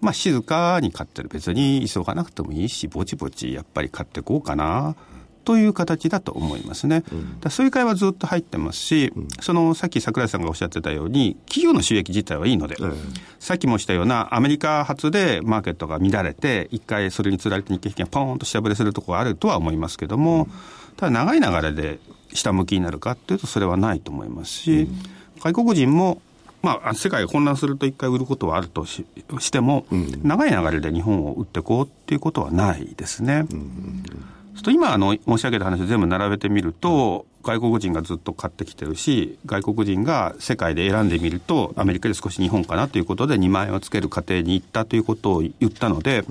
[0.01, 1.29] まあ静かに買ってる。
[1.29, 4.97] 別に急がなくてもいいし、ぼちぼちやっぱり買っていこうかな。
[5.45, 7.03] という形だと思いますね。
[7.39, 12.75] だそういう会話ずっと入ってますし、そのさっき桜井さんがおっしゃってたように、企業の収益自体はいいので、
[13.39, 20.49] さっきもしたようなアメリカ発でマーケットが乱れて、一回それにつられて日経平均がポーンと下振れするところがあるとは思いますけども、
[20.97, 21.99] ただ長い流れで
[22.34, 24.88] 下向きになるかっていうと、それはないと思いますし、
[25.40, 26.21] 外国人も
[26.63, 29.06] まあ、世界が混乱すると一回売ることはあるとし
[29.40, 29.86] しても、
[30.23, 33.46] 長い流れで日本を売っていこうっていうことはないですね。
[34.63, 46.23] と今あの申し上げた話を全部並べてみると、外国人がずっと買ってきてるし、外国人が世界で選んでみると、アメリカで少し日本かなということで2万円をつける過程に行ったということを言ったので、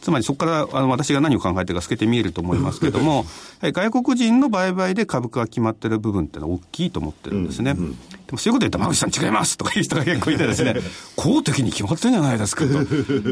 [0.00, 3.26] つまりそこからあの私が何を考えてるか透けて見えると思いますけれども、
[3.60, 7.72] 外国人の売買で株価が決まってる部分っていうのは大きいと思ってるんですね。
[7.72, 7.98] うんうん、で
[8.32, 10.76] もそういうこと言ったら、馬口さん違いますとかいう人が結構いてですね、
[11.16, 12.78] 公的に決まってるんじゃないですかと。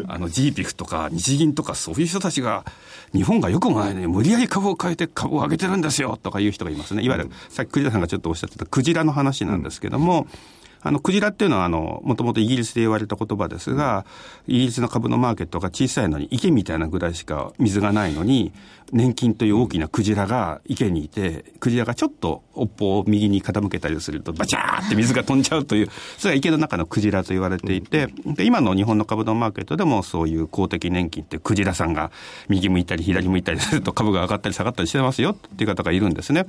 [0.09, 2.65] あの GPIF とか日銀とかそういう人たちが、
[3.15, 7.03] 日本がよくもないのに無理やり株を変えて株を上げてるんですよとかいう人がいますね。
[7.03, 14.07] いわゆる、さっき栗田さんがちょっとおっしゃってたクジラの話なんですけども、うんあの、クジラっていうのは、あの、もともとイギリスで言われた言葉ですが、
[14.47, 18.53] イギリスの株のマーケットが小さいのに、池みたいなぐらいしか水がないのに、
[18.93, 32.13] 年金という大きなクジラが池にいて、クジラがちょっと尾っぽを右に傾けたりすると、バチャーって水が飛んじゃうという、それが池の中のクジラと言われていて、で今の日本の株のマーケットでもそういう公的年金ってクジラさんが
[32.49, 36.47] 右向いたり左向いたりすると株が上がったり下がったりしてますよっていう方がいるんですね。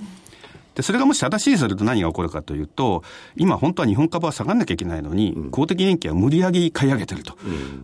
[0.77, 3.03] で、それがもし正しいすると何が起こるかというと、
[3.35, 7.35] 今本当は日本株は下がんなきゃいけないのに、公的年金は無理やり買い上げてると。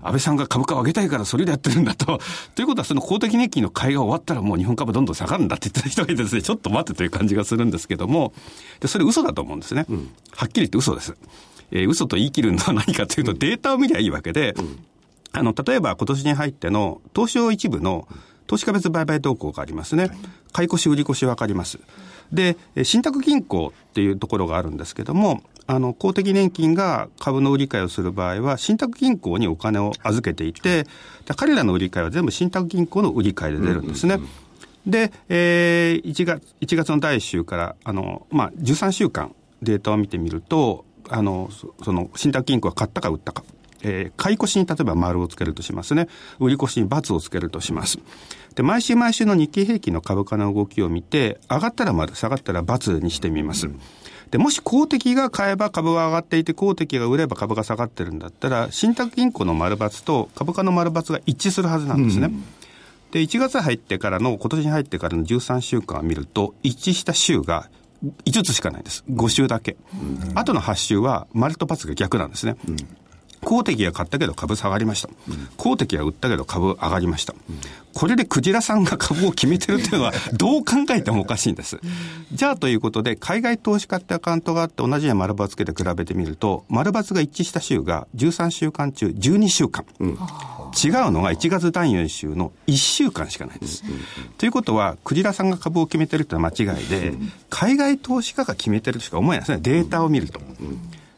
[0.04, 2.20] 安倍さんが株価を上げたいからそれでやってるんだと。
[2.54, 8.32] ということはその公的年金の買いが終わったらもう日本株どんどん下がるんだって言ってた人がいてですね、 ちょっと待ってという感じがするんですけども、
[8.80, 9.88] で、それ嘘だと思うんですね。
[10.36, 11.16] はっきり言って嘘です。
[11.72, 14.54] えー、嘘と言い切るのは何かというと、データを見りゃいいわけで、
[15.32, 18.08] あの、例えば今年に入っての東証一部の
[18.46, 20.12] 投資家別売買動向がありますね。
[20.52, 21.80] 買い越し売り越し分かります。
[22.34, 30.86] で、信託銀行っていうところがあるんですけども、あの、公的年金が株の売り買いをする場合は、信託銀行にお金を預けていて、
[31.36, 34.20] 彼らの売り買いは全部信託銀行の売り買いで出るんですね。
[34.86, 41.50] で、えー、1月、1月の第1週から、あの、まあ、13週間データを見てみると、あの、
[41.84, 43.44] その、信託銀行が買ったか売ったか。
[43.84, 46.08] えー、買い越しに例えば丸をつけるとしますね。
[46.40, 48.00] 売り越しに×をつけるとします。
[48.56, 53.70] で、毎週毎週の日経平均の株価の動きを見て、上がったら丸、下がったら×にしてみます。
[54.32, 62.28] で、もし公的が買えば株が上がっていて、公的が売れば株が下がってるんだったら、信託銀行の丸×と株価の丸×が一致するはずなんですね。
[62.28, 62.44] うん
[63.14, 67.70] で、1月入ってからの、今年に入ってからの13週間を見ると、一致した週が
[68.26, 69.04] 5つしかないです。
[69.08, 69.78] 5週だけ。
[69.94, 72.56] うん、あとの8週は、丸と×が逆なんですね。
[72.68, 72.78] うん
[73.44, 75.10] 公的が買ったけど株下がりました。
[75.58, 77.34] 公的が売ったけど株上がりました。
[77.94, 81.80] これでクジラさんが株を決めてるっていうのは、 どう考えてもおかしいんです。
[82.32, 89.86] じゃあということで、海外投資家ってアカウントがあって同じように丸×つけて比べてみると、丸×が一致した週が13週間中12週間。
[90.00, 90.18] うん、違う
[91.12, 93.84] のが1月第4週の1週間しかないです。
[94.40, 97.14] ということは、クジラさんが株を決めてるってのは間違いで、
[97.50, 99.60] 海外投資家が決めてるとしか思えないですね。
[99.62, 100.42] データを見ると。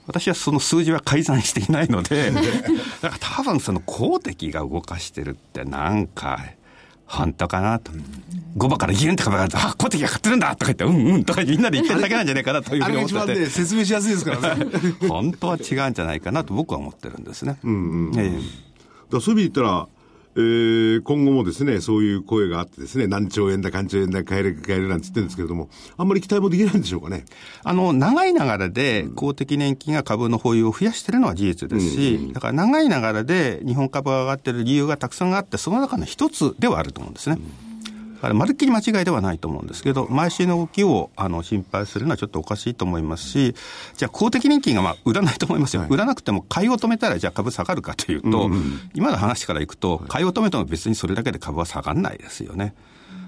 [0.08, 2.32] 私はその数字は改ざんしていないので、
[3.02, 6.40] だから多分その公的が動かしてるってなんか、
[7.08, 7.92] 本当かなと。
[8.58, 13.46] 5番からギュンって株があ、公的が買ってるんだとか言って、うんうんとかみんなで言ってるだけなんじゃないかなというふうに思ってて。
[13.48, 14.66] 説明しやすいですからね。
[15.08, 17.58] 本当は違うんじゃないかなと僕は思ってるんですね。
[17.64, 18.20] うんうん。
[18.20, 18.40] ええ。
[19.12, 19.88] だそういう意味で言ったら、
[20.38, 27.24] えー、今後もですね、そういう声があってですね、何兆円だ、何兆円だ、買える、買えるなんて言ってるんですけれども、あんまり期待もできないんでしょうかね。
[27.64, 37.38] あの、長い流れで公的年金が株の保有を増やしてるのは事実ですし、うん、だから長い流れで日本株が上がってる理由がたくさんあって、その中の一つではあると思うんですね。
[37.40, 37.75] うん
[38.22, 43.56] からまるっきり間違いではないと思うんですけど、毎週の動きをあの心配するのはちょっとおかしいと思いますし、
[43.96, 45.82] じゃあ公的年金がまあ売らないと思いますよ。
[45.82, 52.74] はい、売らなくても買いを止めたらじゃあ株下がるかというと、うんうん、今の話からいくと、買いを止めても別にそれだけで株は下がらないですよね。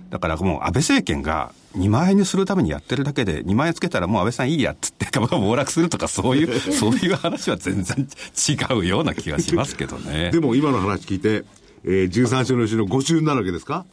[0.10, 8.08] だからもう安倍政権が2万円にするためにやってるだけで、2万円つけたらもう安倍さんいいやっつって株が暴落するとか、そういう、 そういう話は全然
[8.50, 10.32] 違うような気がしますけどね。
[10.32, 11.44] でも今の話聞いて、
[11.88, 13.86] えー、13週のうちの5週になるわけですか？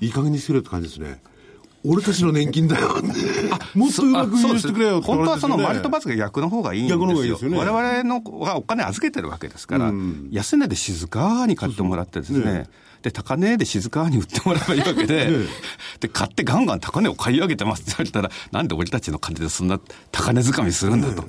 [0.00, 1.22] いい加減にしてくれって感じですね。
[1.84, 2.94] 俺たちの年金だよ。
[3.74, 7.00] もっとうまく入してくれよ、本当はその割と罰が逆の方がいいんですよ。
[7.00, 7.58] 逆の方がいいですよね。
[7.58, 12.68] 我々のがお金預けてるわけですから、うん、安値で静かに買ってもらってですね、そうそうね
[13.02, 15.28] で、高値で静かに売ってもらえばいいわけで、
[15.98, 19.80] で、買ってガンガン高値を買い上げてますって言われたら、なんで俺たちの金でそんな
[20.12, 21.24] 高値掴みするんだと。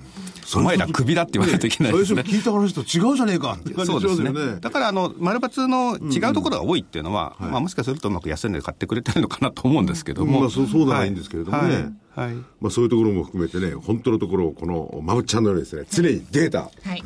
[0.56, 2.24] お前らクビだって言われないといけないですね。
[2.24, 4.60] 最初聞いた話と違うじゃねえかって感じそうですね。
[4.60, 10.42] だから、あの、丸抜の違うところが多いっていうのは、まあもしかするとうまく安値で買ってくれてるのかなと思うんですけども。
[10.42, 11.74] まあそう、そうではないんですけれどもね。
[11.74, 11.94] はい。
[12.16, 16.60] まあそういうところも含めてね、本当のところをこのまぶちゃんのようにですね、常にデータ。
[16.62, 17.04] はい。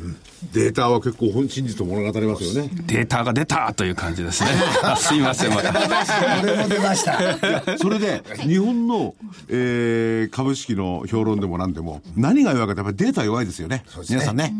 [0.52, 2.70] データは結構本真実を物語りますよね。
[2.86, 4.50] データが出たという感じですね。
[4.98, 5.72] すいません、また。
[5.72, 7.78] これも出ました。
[7.78, 9.14] それで、日本の、
[9.48, 13.76] えー、株式の評論でも何でも、何が弱いかってやっぱりデータ弱いですよね。
[13.76, 14.54] ね皆さんね。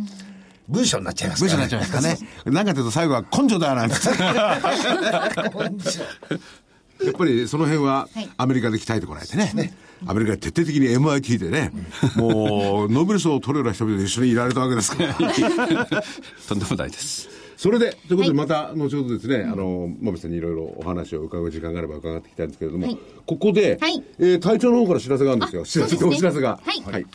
[0.68, 2.54] 文章になっちゃいますから、ね、文章になっちゃいますかね。
[2.54, 3.96] なんかというと最後は根性だなんて。
[7.04, 9.52] やっぱりその辺はアメリカで鍛えてこないとね。
[9.54, 9.72] ね
[10.06, 11.72] アメリカで徹底的に MIT でね、
[12.16, 15.14] もうノーベル賞を取るような人々と一緒にいられたわけですから。
[16.48, 17.28] とんでもないです。
[17.56, 22.96] それで、ということで、また、後ほどですね、あの、まぶさんにいろいろお話を伺う時間があれば伺っていきたいんですけれども、
[23.26, 25.64] ここで、はい、えー、隊長の方から知らせがあるんですよ。
[25.64, 26.60] 知らせ、お知らせが。
[26.64, 26.92] はい。
[26.92, 27.06] はい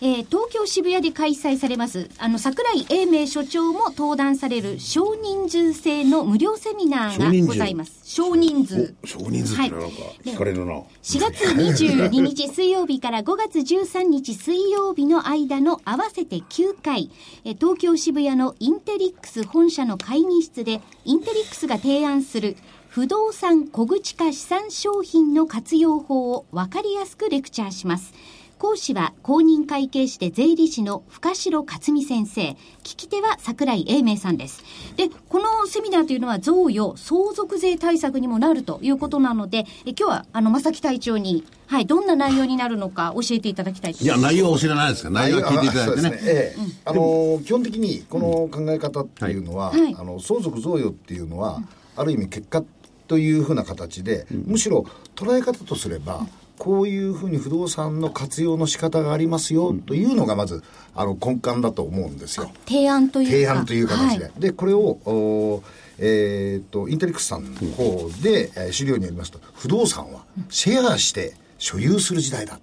[0.00, 8.00] えー、東京渋谷で開催されます、あの、桜井英明所長も登壇される少人数制の無料セミナーがございます。
[8.02, 8.94] 少人数。
[9.04, 9.86] 少人数ってなんか
[10.24, 10.74] 聞かれるな。
[10.74, 10.84] 4
[11.20, 17.10] 月22日水曜日から5月13日水曜日の間の合わせて9回、
[17.44, 22.56] えー、東京渋谷のインテリックス本社の会議室で、インテリックスが提案する
[22.88, 28.12] 不動産小口化資産商品の活用法を分かりやすくレクチャーします。
[28.58, 32.42] 講師は公認会計士で税理士の深城克美先生。
[32.42, 32.56] 聞
[32.96, 34.62] き手は桜井英明さんです。
[34.96, 46.10] で、このセミナーというのは贈与、相続税対策にもなるということなので、え今日はあの、正木隊長に、はい、どんな内容になるのか教えていただきたいいや、内容は教えないですか内容は聞いていただいてね。
[46.10, 46.18] ね。
[46.22, 51.60] ええ、あの、基本的にこの考え方っていうのは、うんはい、あの、相続贈与っていうのは、
[51.96, 52.62] ある意味結果
[53.08, 54.86] というふうな形で、むしろ
[55.16, 56.26] 捉え方とすれば、
[56.58, 60.62] こういうふうに不動産の活用の仕方がありますよというのがまず
[60.94, 62.50] あの根幹だと思うんですよ。
[62.66, 64.24] 提案という提案という形で。
[64.24, 65.62] はい、で、これを、お
[65.98, 72.58] えー、っと、インテリックスさんの方で、えー、資料によりますと、不動産はシェアして所有する時代だ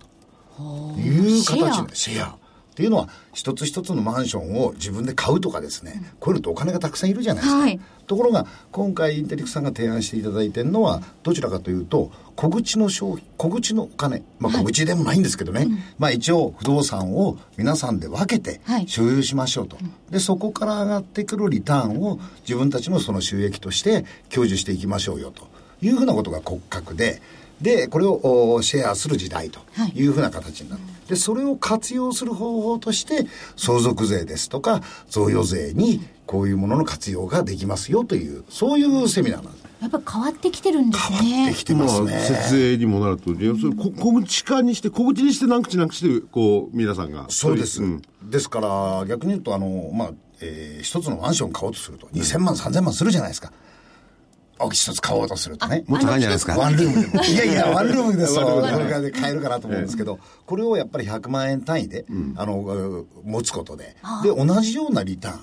[0.58, 2.41] という形で、シェア。
[2.82, 7.62] っていうのは、一つ一つのマンションを自分で買うとかですね、こういうのってお金がたくさんいるじゃないですか。
[7.62, 15.70] はい、ところが、今回インテリックさんが提案していただいてるのは、どちらかというと、小口の消費、小口のお金、まあ小口でもないんですけどね、はい、
[16.00, 19.76] まあ一応不動産を皆さんで分けて所有しましょうと。
[19.76, 25.48] はい、で、そこから上がってくるリターンを自分たちのその収益として享受していきましょうよと。
[25.84, 27.22] いうふうなことが骨格で、
[27.62, 29.60] で、これをシェアする時代と
[29.94, 30.04] い。
[30.08, 30.82] うふうな形になる。
[30.82, 39.62] はい、で、それを活用する方法として、相続税ですとか、贈与税にこういうものの活用ができますよという、そういうセミナーなんです。
[39.82, 41.18] やっぱ変わってきてるんですね。
[41.18, 42.12] 変わってきてますね。
[42.12, 47.26] まあ、節税にもなると、いやそれ小口化にして、小口にして何口何口で、こう、皆さんが。
[47.30, 47.82] そうです。
[47.82, 53.52] うん、ですから、逆に言うと、あの、まあ、えー、一つのマンション買おうとすると、2000万、3000万するじゃないですか。
[54.70, 55.84] 一つ買おうとするとね。
[55.88, 56.56] もっと高いんじゃないですか？
[56.58, 57.24] ワンルームでも。
[57.24, 58.18] いやいや、ワンルーム。
[58.18, 62.06] でそう、これで買えるかなと思うんですけど、これをやっぱり100万円単位で、
[62.36, 65.40] あの、持つことで、で、同じようなリターン。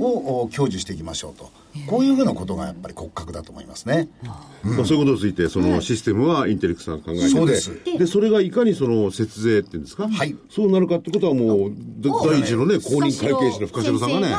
[0.00, 1.50] を享受していきましょうと、
[1.86, 4.08] こういうふうなことがやっぱり骨格だと思いますね。
[4.64, 7.72] うん、まあ、そういうことについて、そのシステムはインテリックさん考えてて、そうです。
[7.98, 14.34] でそれがいかにその節税っていうんですか、はい、そうなるかってことはもう、第一のね、公認会計士の深城さんがね、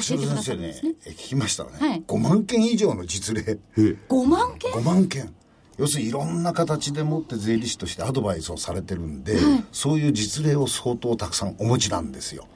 [0.00, 0.74] 深城先生ね、
[1.06, 3.58] 聞きましたらね、はい、5万件以上の実例。
[3.76, 5.34] 5万件 ?5 万件。
[5.78, 12.48] 要するにいろんな形でもって税理士としてアドバイスをされてるんで、はい、そういう実例を相当たくさんお持ちなんですよ。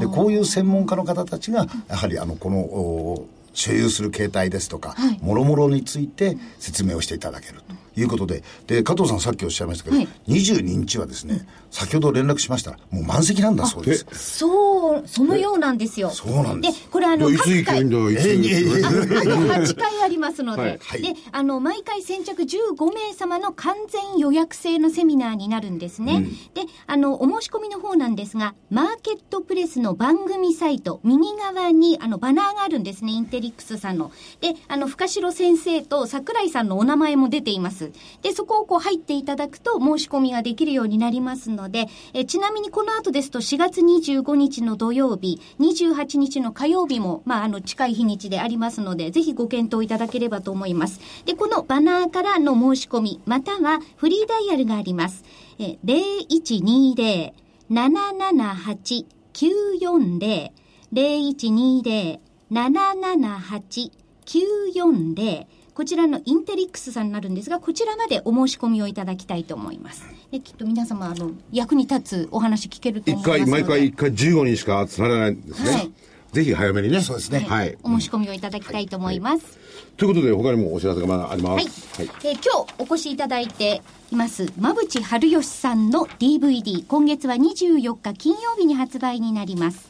[0.00, 7.78] でこういう専門家の方たちがやはりあのこの所有する形態ですとか、もろもろについて説明をしていただけると。
[8.00, 14.06] いうことで、で、加藤さんさっきおっしゃいましたけど、はい、22日はですね、先ほど連絡しましたら、もう満席なんだそうです。
[14.12, 16.10] そう、そのようなんですよ。
[16.10, 16.82] そうなんです。
[16.82, 26.14] で、これあの、各回、8回ありますので、はい、で、あの、毎回先着15名様の完全予約制のセミナーになるんですね。
[26.14, 34.10] うん、で、あの、お申し込みの方なんですが、マーケットプレスの番組サイト、右側に、あの、バナーがあるんですね、インテリックスさんの。
[34.40, 37.92] で、あの、深城先生と桜井さんのお名前も出ています。。
[38.22, 51.00] で、そこをこう入っていただくと申し込みができるようになりますのので、えちなみにこの後ですと4月25日の土曜日、28日の火曜日も、まあ、あの、近い日にちでありますので、ぜひご検討いただければと思います。
[51.26, 55.24] で、このバナーからの申し込み、またはフリーダイヤルがあります。
[55.58, 57.32] え0120
[57.70, 59.04] 778
[59.34, 60.50] 940
[60.92, 62.18] 0120
[62.50, 63.90] 778
[64.24, 65.46] 940
[65.78, 70.04] こちらのインテリックスさんになるんですが、こちらまでお申し込みをいただきたいと思います。
[70.30, 75.70] できっと皆様、あの、役に立つお話聞けると思います一回、毎回一回15人しか集まらないんですね。
[75.70, 75.92] はい。
[76.32, 77.00] ぜひ早めにね。
[77.00, 77.40] そうですね。
[77.40, 77.78] はい。
[77.82, 79.44] お申し込みをいただきたいと思います。
[79.44, 79.58] はい
[79.98, 81.96] ということで、他にもお知らせがまだあります。
[81.96, 82.06] はい。
[82.06, 89.88] はい、えー、今日お越しいただいています、馬淵春吉さんの DVD、今月は24日金曜日に発売になります。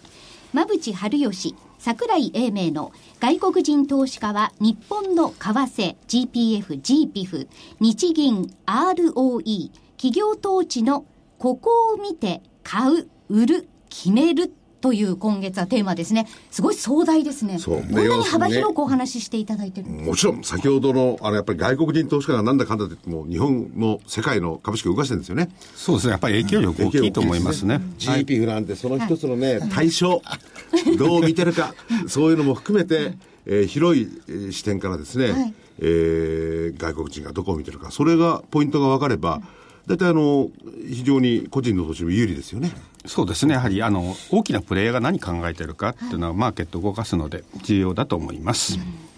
[0.54, 7.46] 馬淵春吉、桜井英明の外国人投資家は日本の為替 GPF、GPF、
[7.80, 11.04] 日銀 ROE、企業統治の
[11.38, 16.28] ここを見て買う、売る、決めるという今月はテーマですね。
[16.52, 17.58] すごい壮大ですね。
[17.58, 17.82] そう。
[17.82, 25.50] こんなに幅広くお話ししていただいてる、ね、もちろん、先ほどの、あの、やっぱり外国人投資家がなんだかんだってもう日本の世界の株式を動かしてるんですよね。
[25.74, 26.12] そうですね。
[26.12, 27.80] やっぱり影響力大きいと思いますね。
[27.98, 30.22] GDP なんてその一つのね、はい、対象、
[30.96, 31.74] どう見てるか、
[32.06, 33.14] そういうのも含めて、
[33.46, 39.42] えー、広い、えー、視点からですね、はい、えー、外国人がどこを見てるか、それが、ポイントが分かれば、
[39.88, 40.50] 大体あの、
[40.86, 42.72] 非常に個人の投資も有利ですよね。
[43.06, 48.74] そうですね、やはりあの大きなプレイヤーが何考えてるかっていうのは、マーケットを動かすので、重要だと思います。
[48.74, 49.08] うん。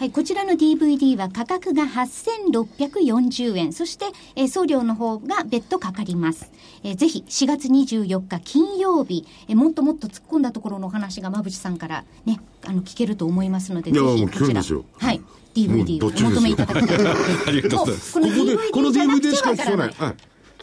[0.00, 4.06] はい、こちらの DVD は価格が8640円、そして、
[4.36, 6.50] えー、送料の方が別途かかります。
[6.84, 15.20] えー、ぜひ4月24日金曜日、えー、もっともっと突っ込んだところのお話が馬淵さんからね、あの聞けると思いますので、ぜひこちら、はい、
[15.54, 16.98] DVD をお求めいただきたい。
[17.46, 18.12] ありがとうございます。
[18.12, 18.26] この
[18.90, 19.94] DVD しか聞かない。
[19.96, 20.14] はい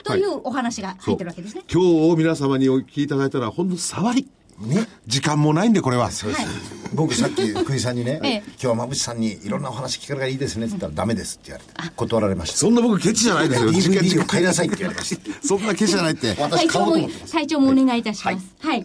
[0.08, 1.64] というお話が入ってるわけですね。
[1.72, 1.82] 今
[2.12, 4.28] 日皆様にお聞きいただいたら、ほんの触り。
[4.60, 6.10] ね、時間もないんで、これは。
[6.10, 6.46] そうです。
[6.96, 12.58] 僕、さっき、福井さんにね、 今日は馬渕さんにいろんなお話聞かれがいいですねって言ったら、ダメですって言われて、断られました。
[12.58, 13.72] そんな僕、ケチじゃないですよ。
[13.72, 15.22] DVD を買いなさいって言われました。
[15.48, 16.36] そんなケチじゃないって。
[16.40, 17.34] 私、買おうと思ってます。
[17.34, 18.46] 体調もお願いいたします。
[18.60, 18.84] はい。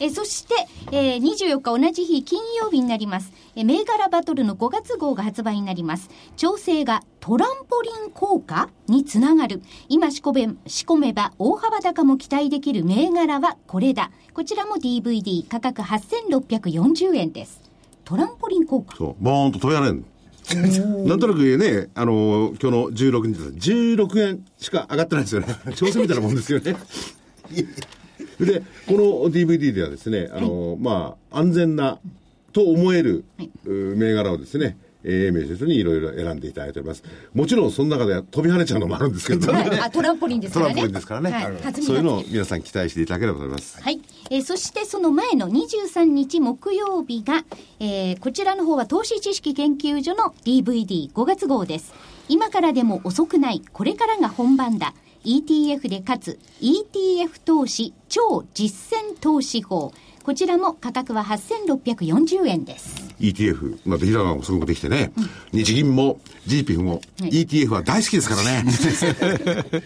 [0.00, 0.54] えそして、
[0.92, 3.32] えー、24日同じ日金曜日になります。
[3.56, 6.08] え銘柄バトルの5月号が発売になります。
[6.36, 9.60] 調整がトランポリン効果につながる。
[9.88, 14.12] 今仕込め、仕込めば大幅高も期待できる銘柄はこれだ。
[14.34, 17.60] こちらも DVD 価格8640円です。
[18.04, 18.96] トランポリン効果。
[18.96, 19.16] そう。
[19.18, 20.04] ボーンと飛び跳ねる。
[21.06, 23.70] なんとなくね、あの今日の16日です。
[23.70, 25.48] 16円しか上がってないですよね。
[25.74, 26.76] 調整みたいなもんですよね。
[28.40, 28.98] で、この
[29.30, 31.98] DVD ではですね、あの、はい、まあ、安全な、
[32.52, 37.04] と思える、はい、銘柄をですね、英明先生にいろいろ選んでいただいております。
[37.32, 40.74] もちろんその中で飛び跳ねちゃうのもあるんですけど、ね、あトランポリンですからね。
[40.74, 41.30] トランポリンですからね。
[41.30, 43.80] はい、そういうのを皆さん期待していただければと思います。
[43.80, 44.00] はい。
[44.30, 47.44] えー、そしてその前の23日木曜日が、
[47.78, 51.94] えー、こちらの方は投資知識研究所の DVD5 月号です。
[52.28, 54.94] 今からでも遅くない、これからが本番だ。
[55.28, 59.92] ETF でかつ ETF 投資超実践投資法。
[60.22, 62.96] こちらも価格は8640円です。
[63.20, 68.64] ETF まあ平がすごくできてね、うん、日銀も GP も、はい、ETF は大好きですからね。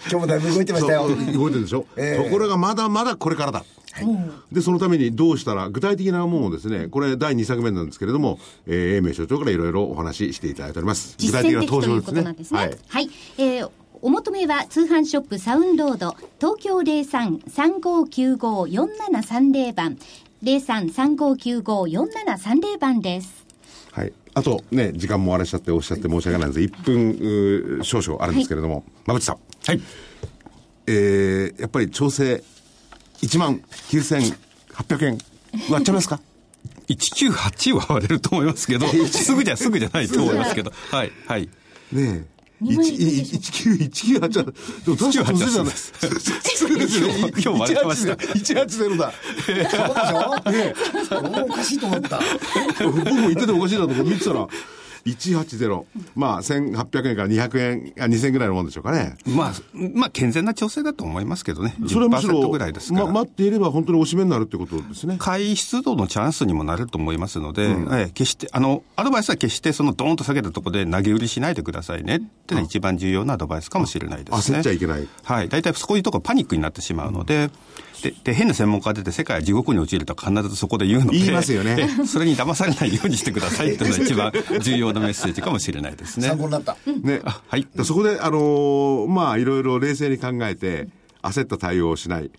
[0.08, 1.08] 今日もだいぶ動いてましたよ。
[1.08, 3.64] 動いてるでしょ、えー、ところがまだまだこれからだ。
[3.94, 4.06] はい、
[4.54, 11.14] で、そのためにどうしたら、具体的なものをですね、これ第2作目なんですけれども、えー、英明所長からいろいろお話ししていただいております。
[11.20, 12.32] 具体的な登場ですね。
[12.32, 12.58] ですね。
[12.58, 12.78] はい。
[12.88, 13.70] はい、えー
[14.02, 19.96] お求めは通販ショップサウンロード東京03-3595-4730番
[20.42, 23.46] 03-3595-4730番です。
[23.92, 24.12] はい。
[24.34, 26.82] あとね、時間もあれしちゃっておっしゃって申し訳ないんです1
[27.78, 29.36] 分少々あるんですけれども、はい、馬淵さん。
[29.66, 29.80] はい。
[30.88, 32.42] えー、やっぱり調整
[33.20, 35.18] 1万9800円
[35.70, 36.20] 割っちゃいますか？
[36.88, 41.48] 198は割れると思いますけど、 すぐじゃ、すぐじゃないと思いますけど、はい、はい。
[41.92, 42.24] ね
[42.70, 42.74] え。
[42.74, 44.52] 1919はじゃで
[44.86, 45.74] も確かにそうじゃない。
[45.74, 47.08] すぐですよ。
[47.08, 48.12] 今日割れました。
[48.14, 49.12] 180だ。
[49.44, 49.80] そうでしょ
[51.44, 52.20] おかしいと思った。
[52.84, 54.46] 僕も言ってておかしいなと思って見てたら、
[55.06, 55.84] 180。
[56.14, 59.16] まあ、1800円から200円、あ2000円ぐらいのもんでしょうかね。
[59.26, 59.52] まあ、
[59.94, 61.74] まあ、健全な調整だと思いますけどね。
[61.88, 65.16] それはむしろ、ぐらいですま、待っていれば本当におしめになるってことですね。
[65.18, 74.58] 買い出動のチャンスにもなると思いますので、うん、え決して、あの、アドバイスは決してそのドーンと下げたところで投げ売りしないでくださいねっていうのが一番重要なアドバイスかもしれないですね。
[74.58, 75.08] 焦っちゃいけない。
[75.24, 75.48] はい。
[75.48, 77.50] 大体そういうところパニックになってしまうので、
[78.02, 81.18] で、で変な専門家が出て世界は地獄に陥ると必ずそこで言うので。
[81.18, 81.88] 言いますよね。
[82.06, 86.28] それに騙されないようにしてくださいっていうのが一番重要なメッセージかもしれないですね。
[86.28, 86.76] 参考になった。
[86.86, 87.20] ね。
[87.24, 87.66] はい。
[87.84, 90.88] そこで、あのー、まあ、いろいろ冷静に考えて、
[91.22, 92.30] 焦った対応をしない。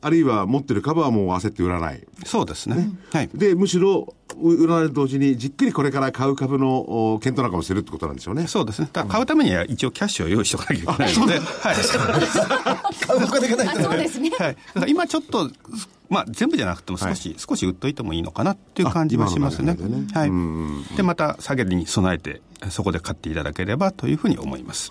[0.00, 2.06] あるいは持ってる株はもう焦って売らない。
[2.24, 2.90] そうですね。
[3.12, 3.30] はい。
[3.34, 8.46] で、むしろ、売られる同時に、じっくりこれから買う株の検討なんかもするってことなんでしょうね。
[8.46, 8.88] そうですね。
[8.92, 11.38] 買うためには一応キャッシュを用意しておかなきゃいけないので。
[11.38, 11.76] はい。
[13.06, 13.82] 買うお金がないと。
[13.82, 14.30] そうですね。
[14.30, 14.56] はい。
[14.56, 15.50] だから今ちょっと、
[16.08, 19.74] まあ、全部じゃなくても少し、はい、少し売っといてもいいのかなっていう感じはしますね。
[19.74, 20.96] ねはい。
[20.96, 22.40] で、また下げに備えて、
[22.70, 24.90] そこで買っていただければというふうに思います。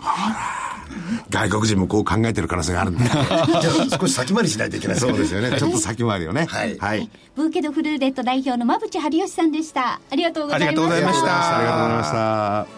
[1.30, 3.04] 外国人もこう考えてる可能性があるんだ。
[3.04, 5.58] じゃあ少し先回りしないといけないそうですよね。
[5.58, 6.46] ちょっと先回りをね。
[6.46, 6.78] はい。
[6.78, 7.10] はい。
[7.34, 10.00] ブーケドフルーレット代表の馬淵春吉さんでした。
[10.10, 10.70] ありがとうございました。
[10.70, 11.58] ありがとうございました。
[11.58, 12.10] ありがとうございまし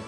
[0.02, 0.07] た。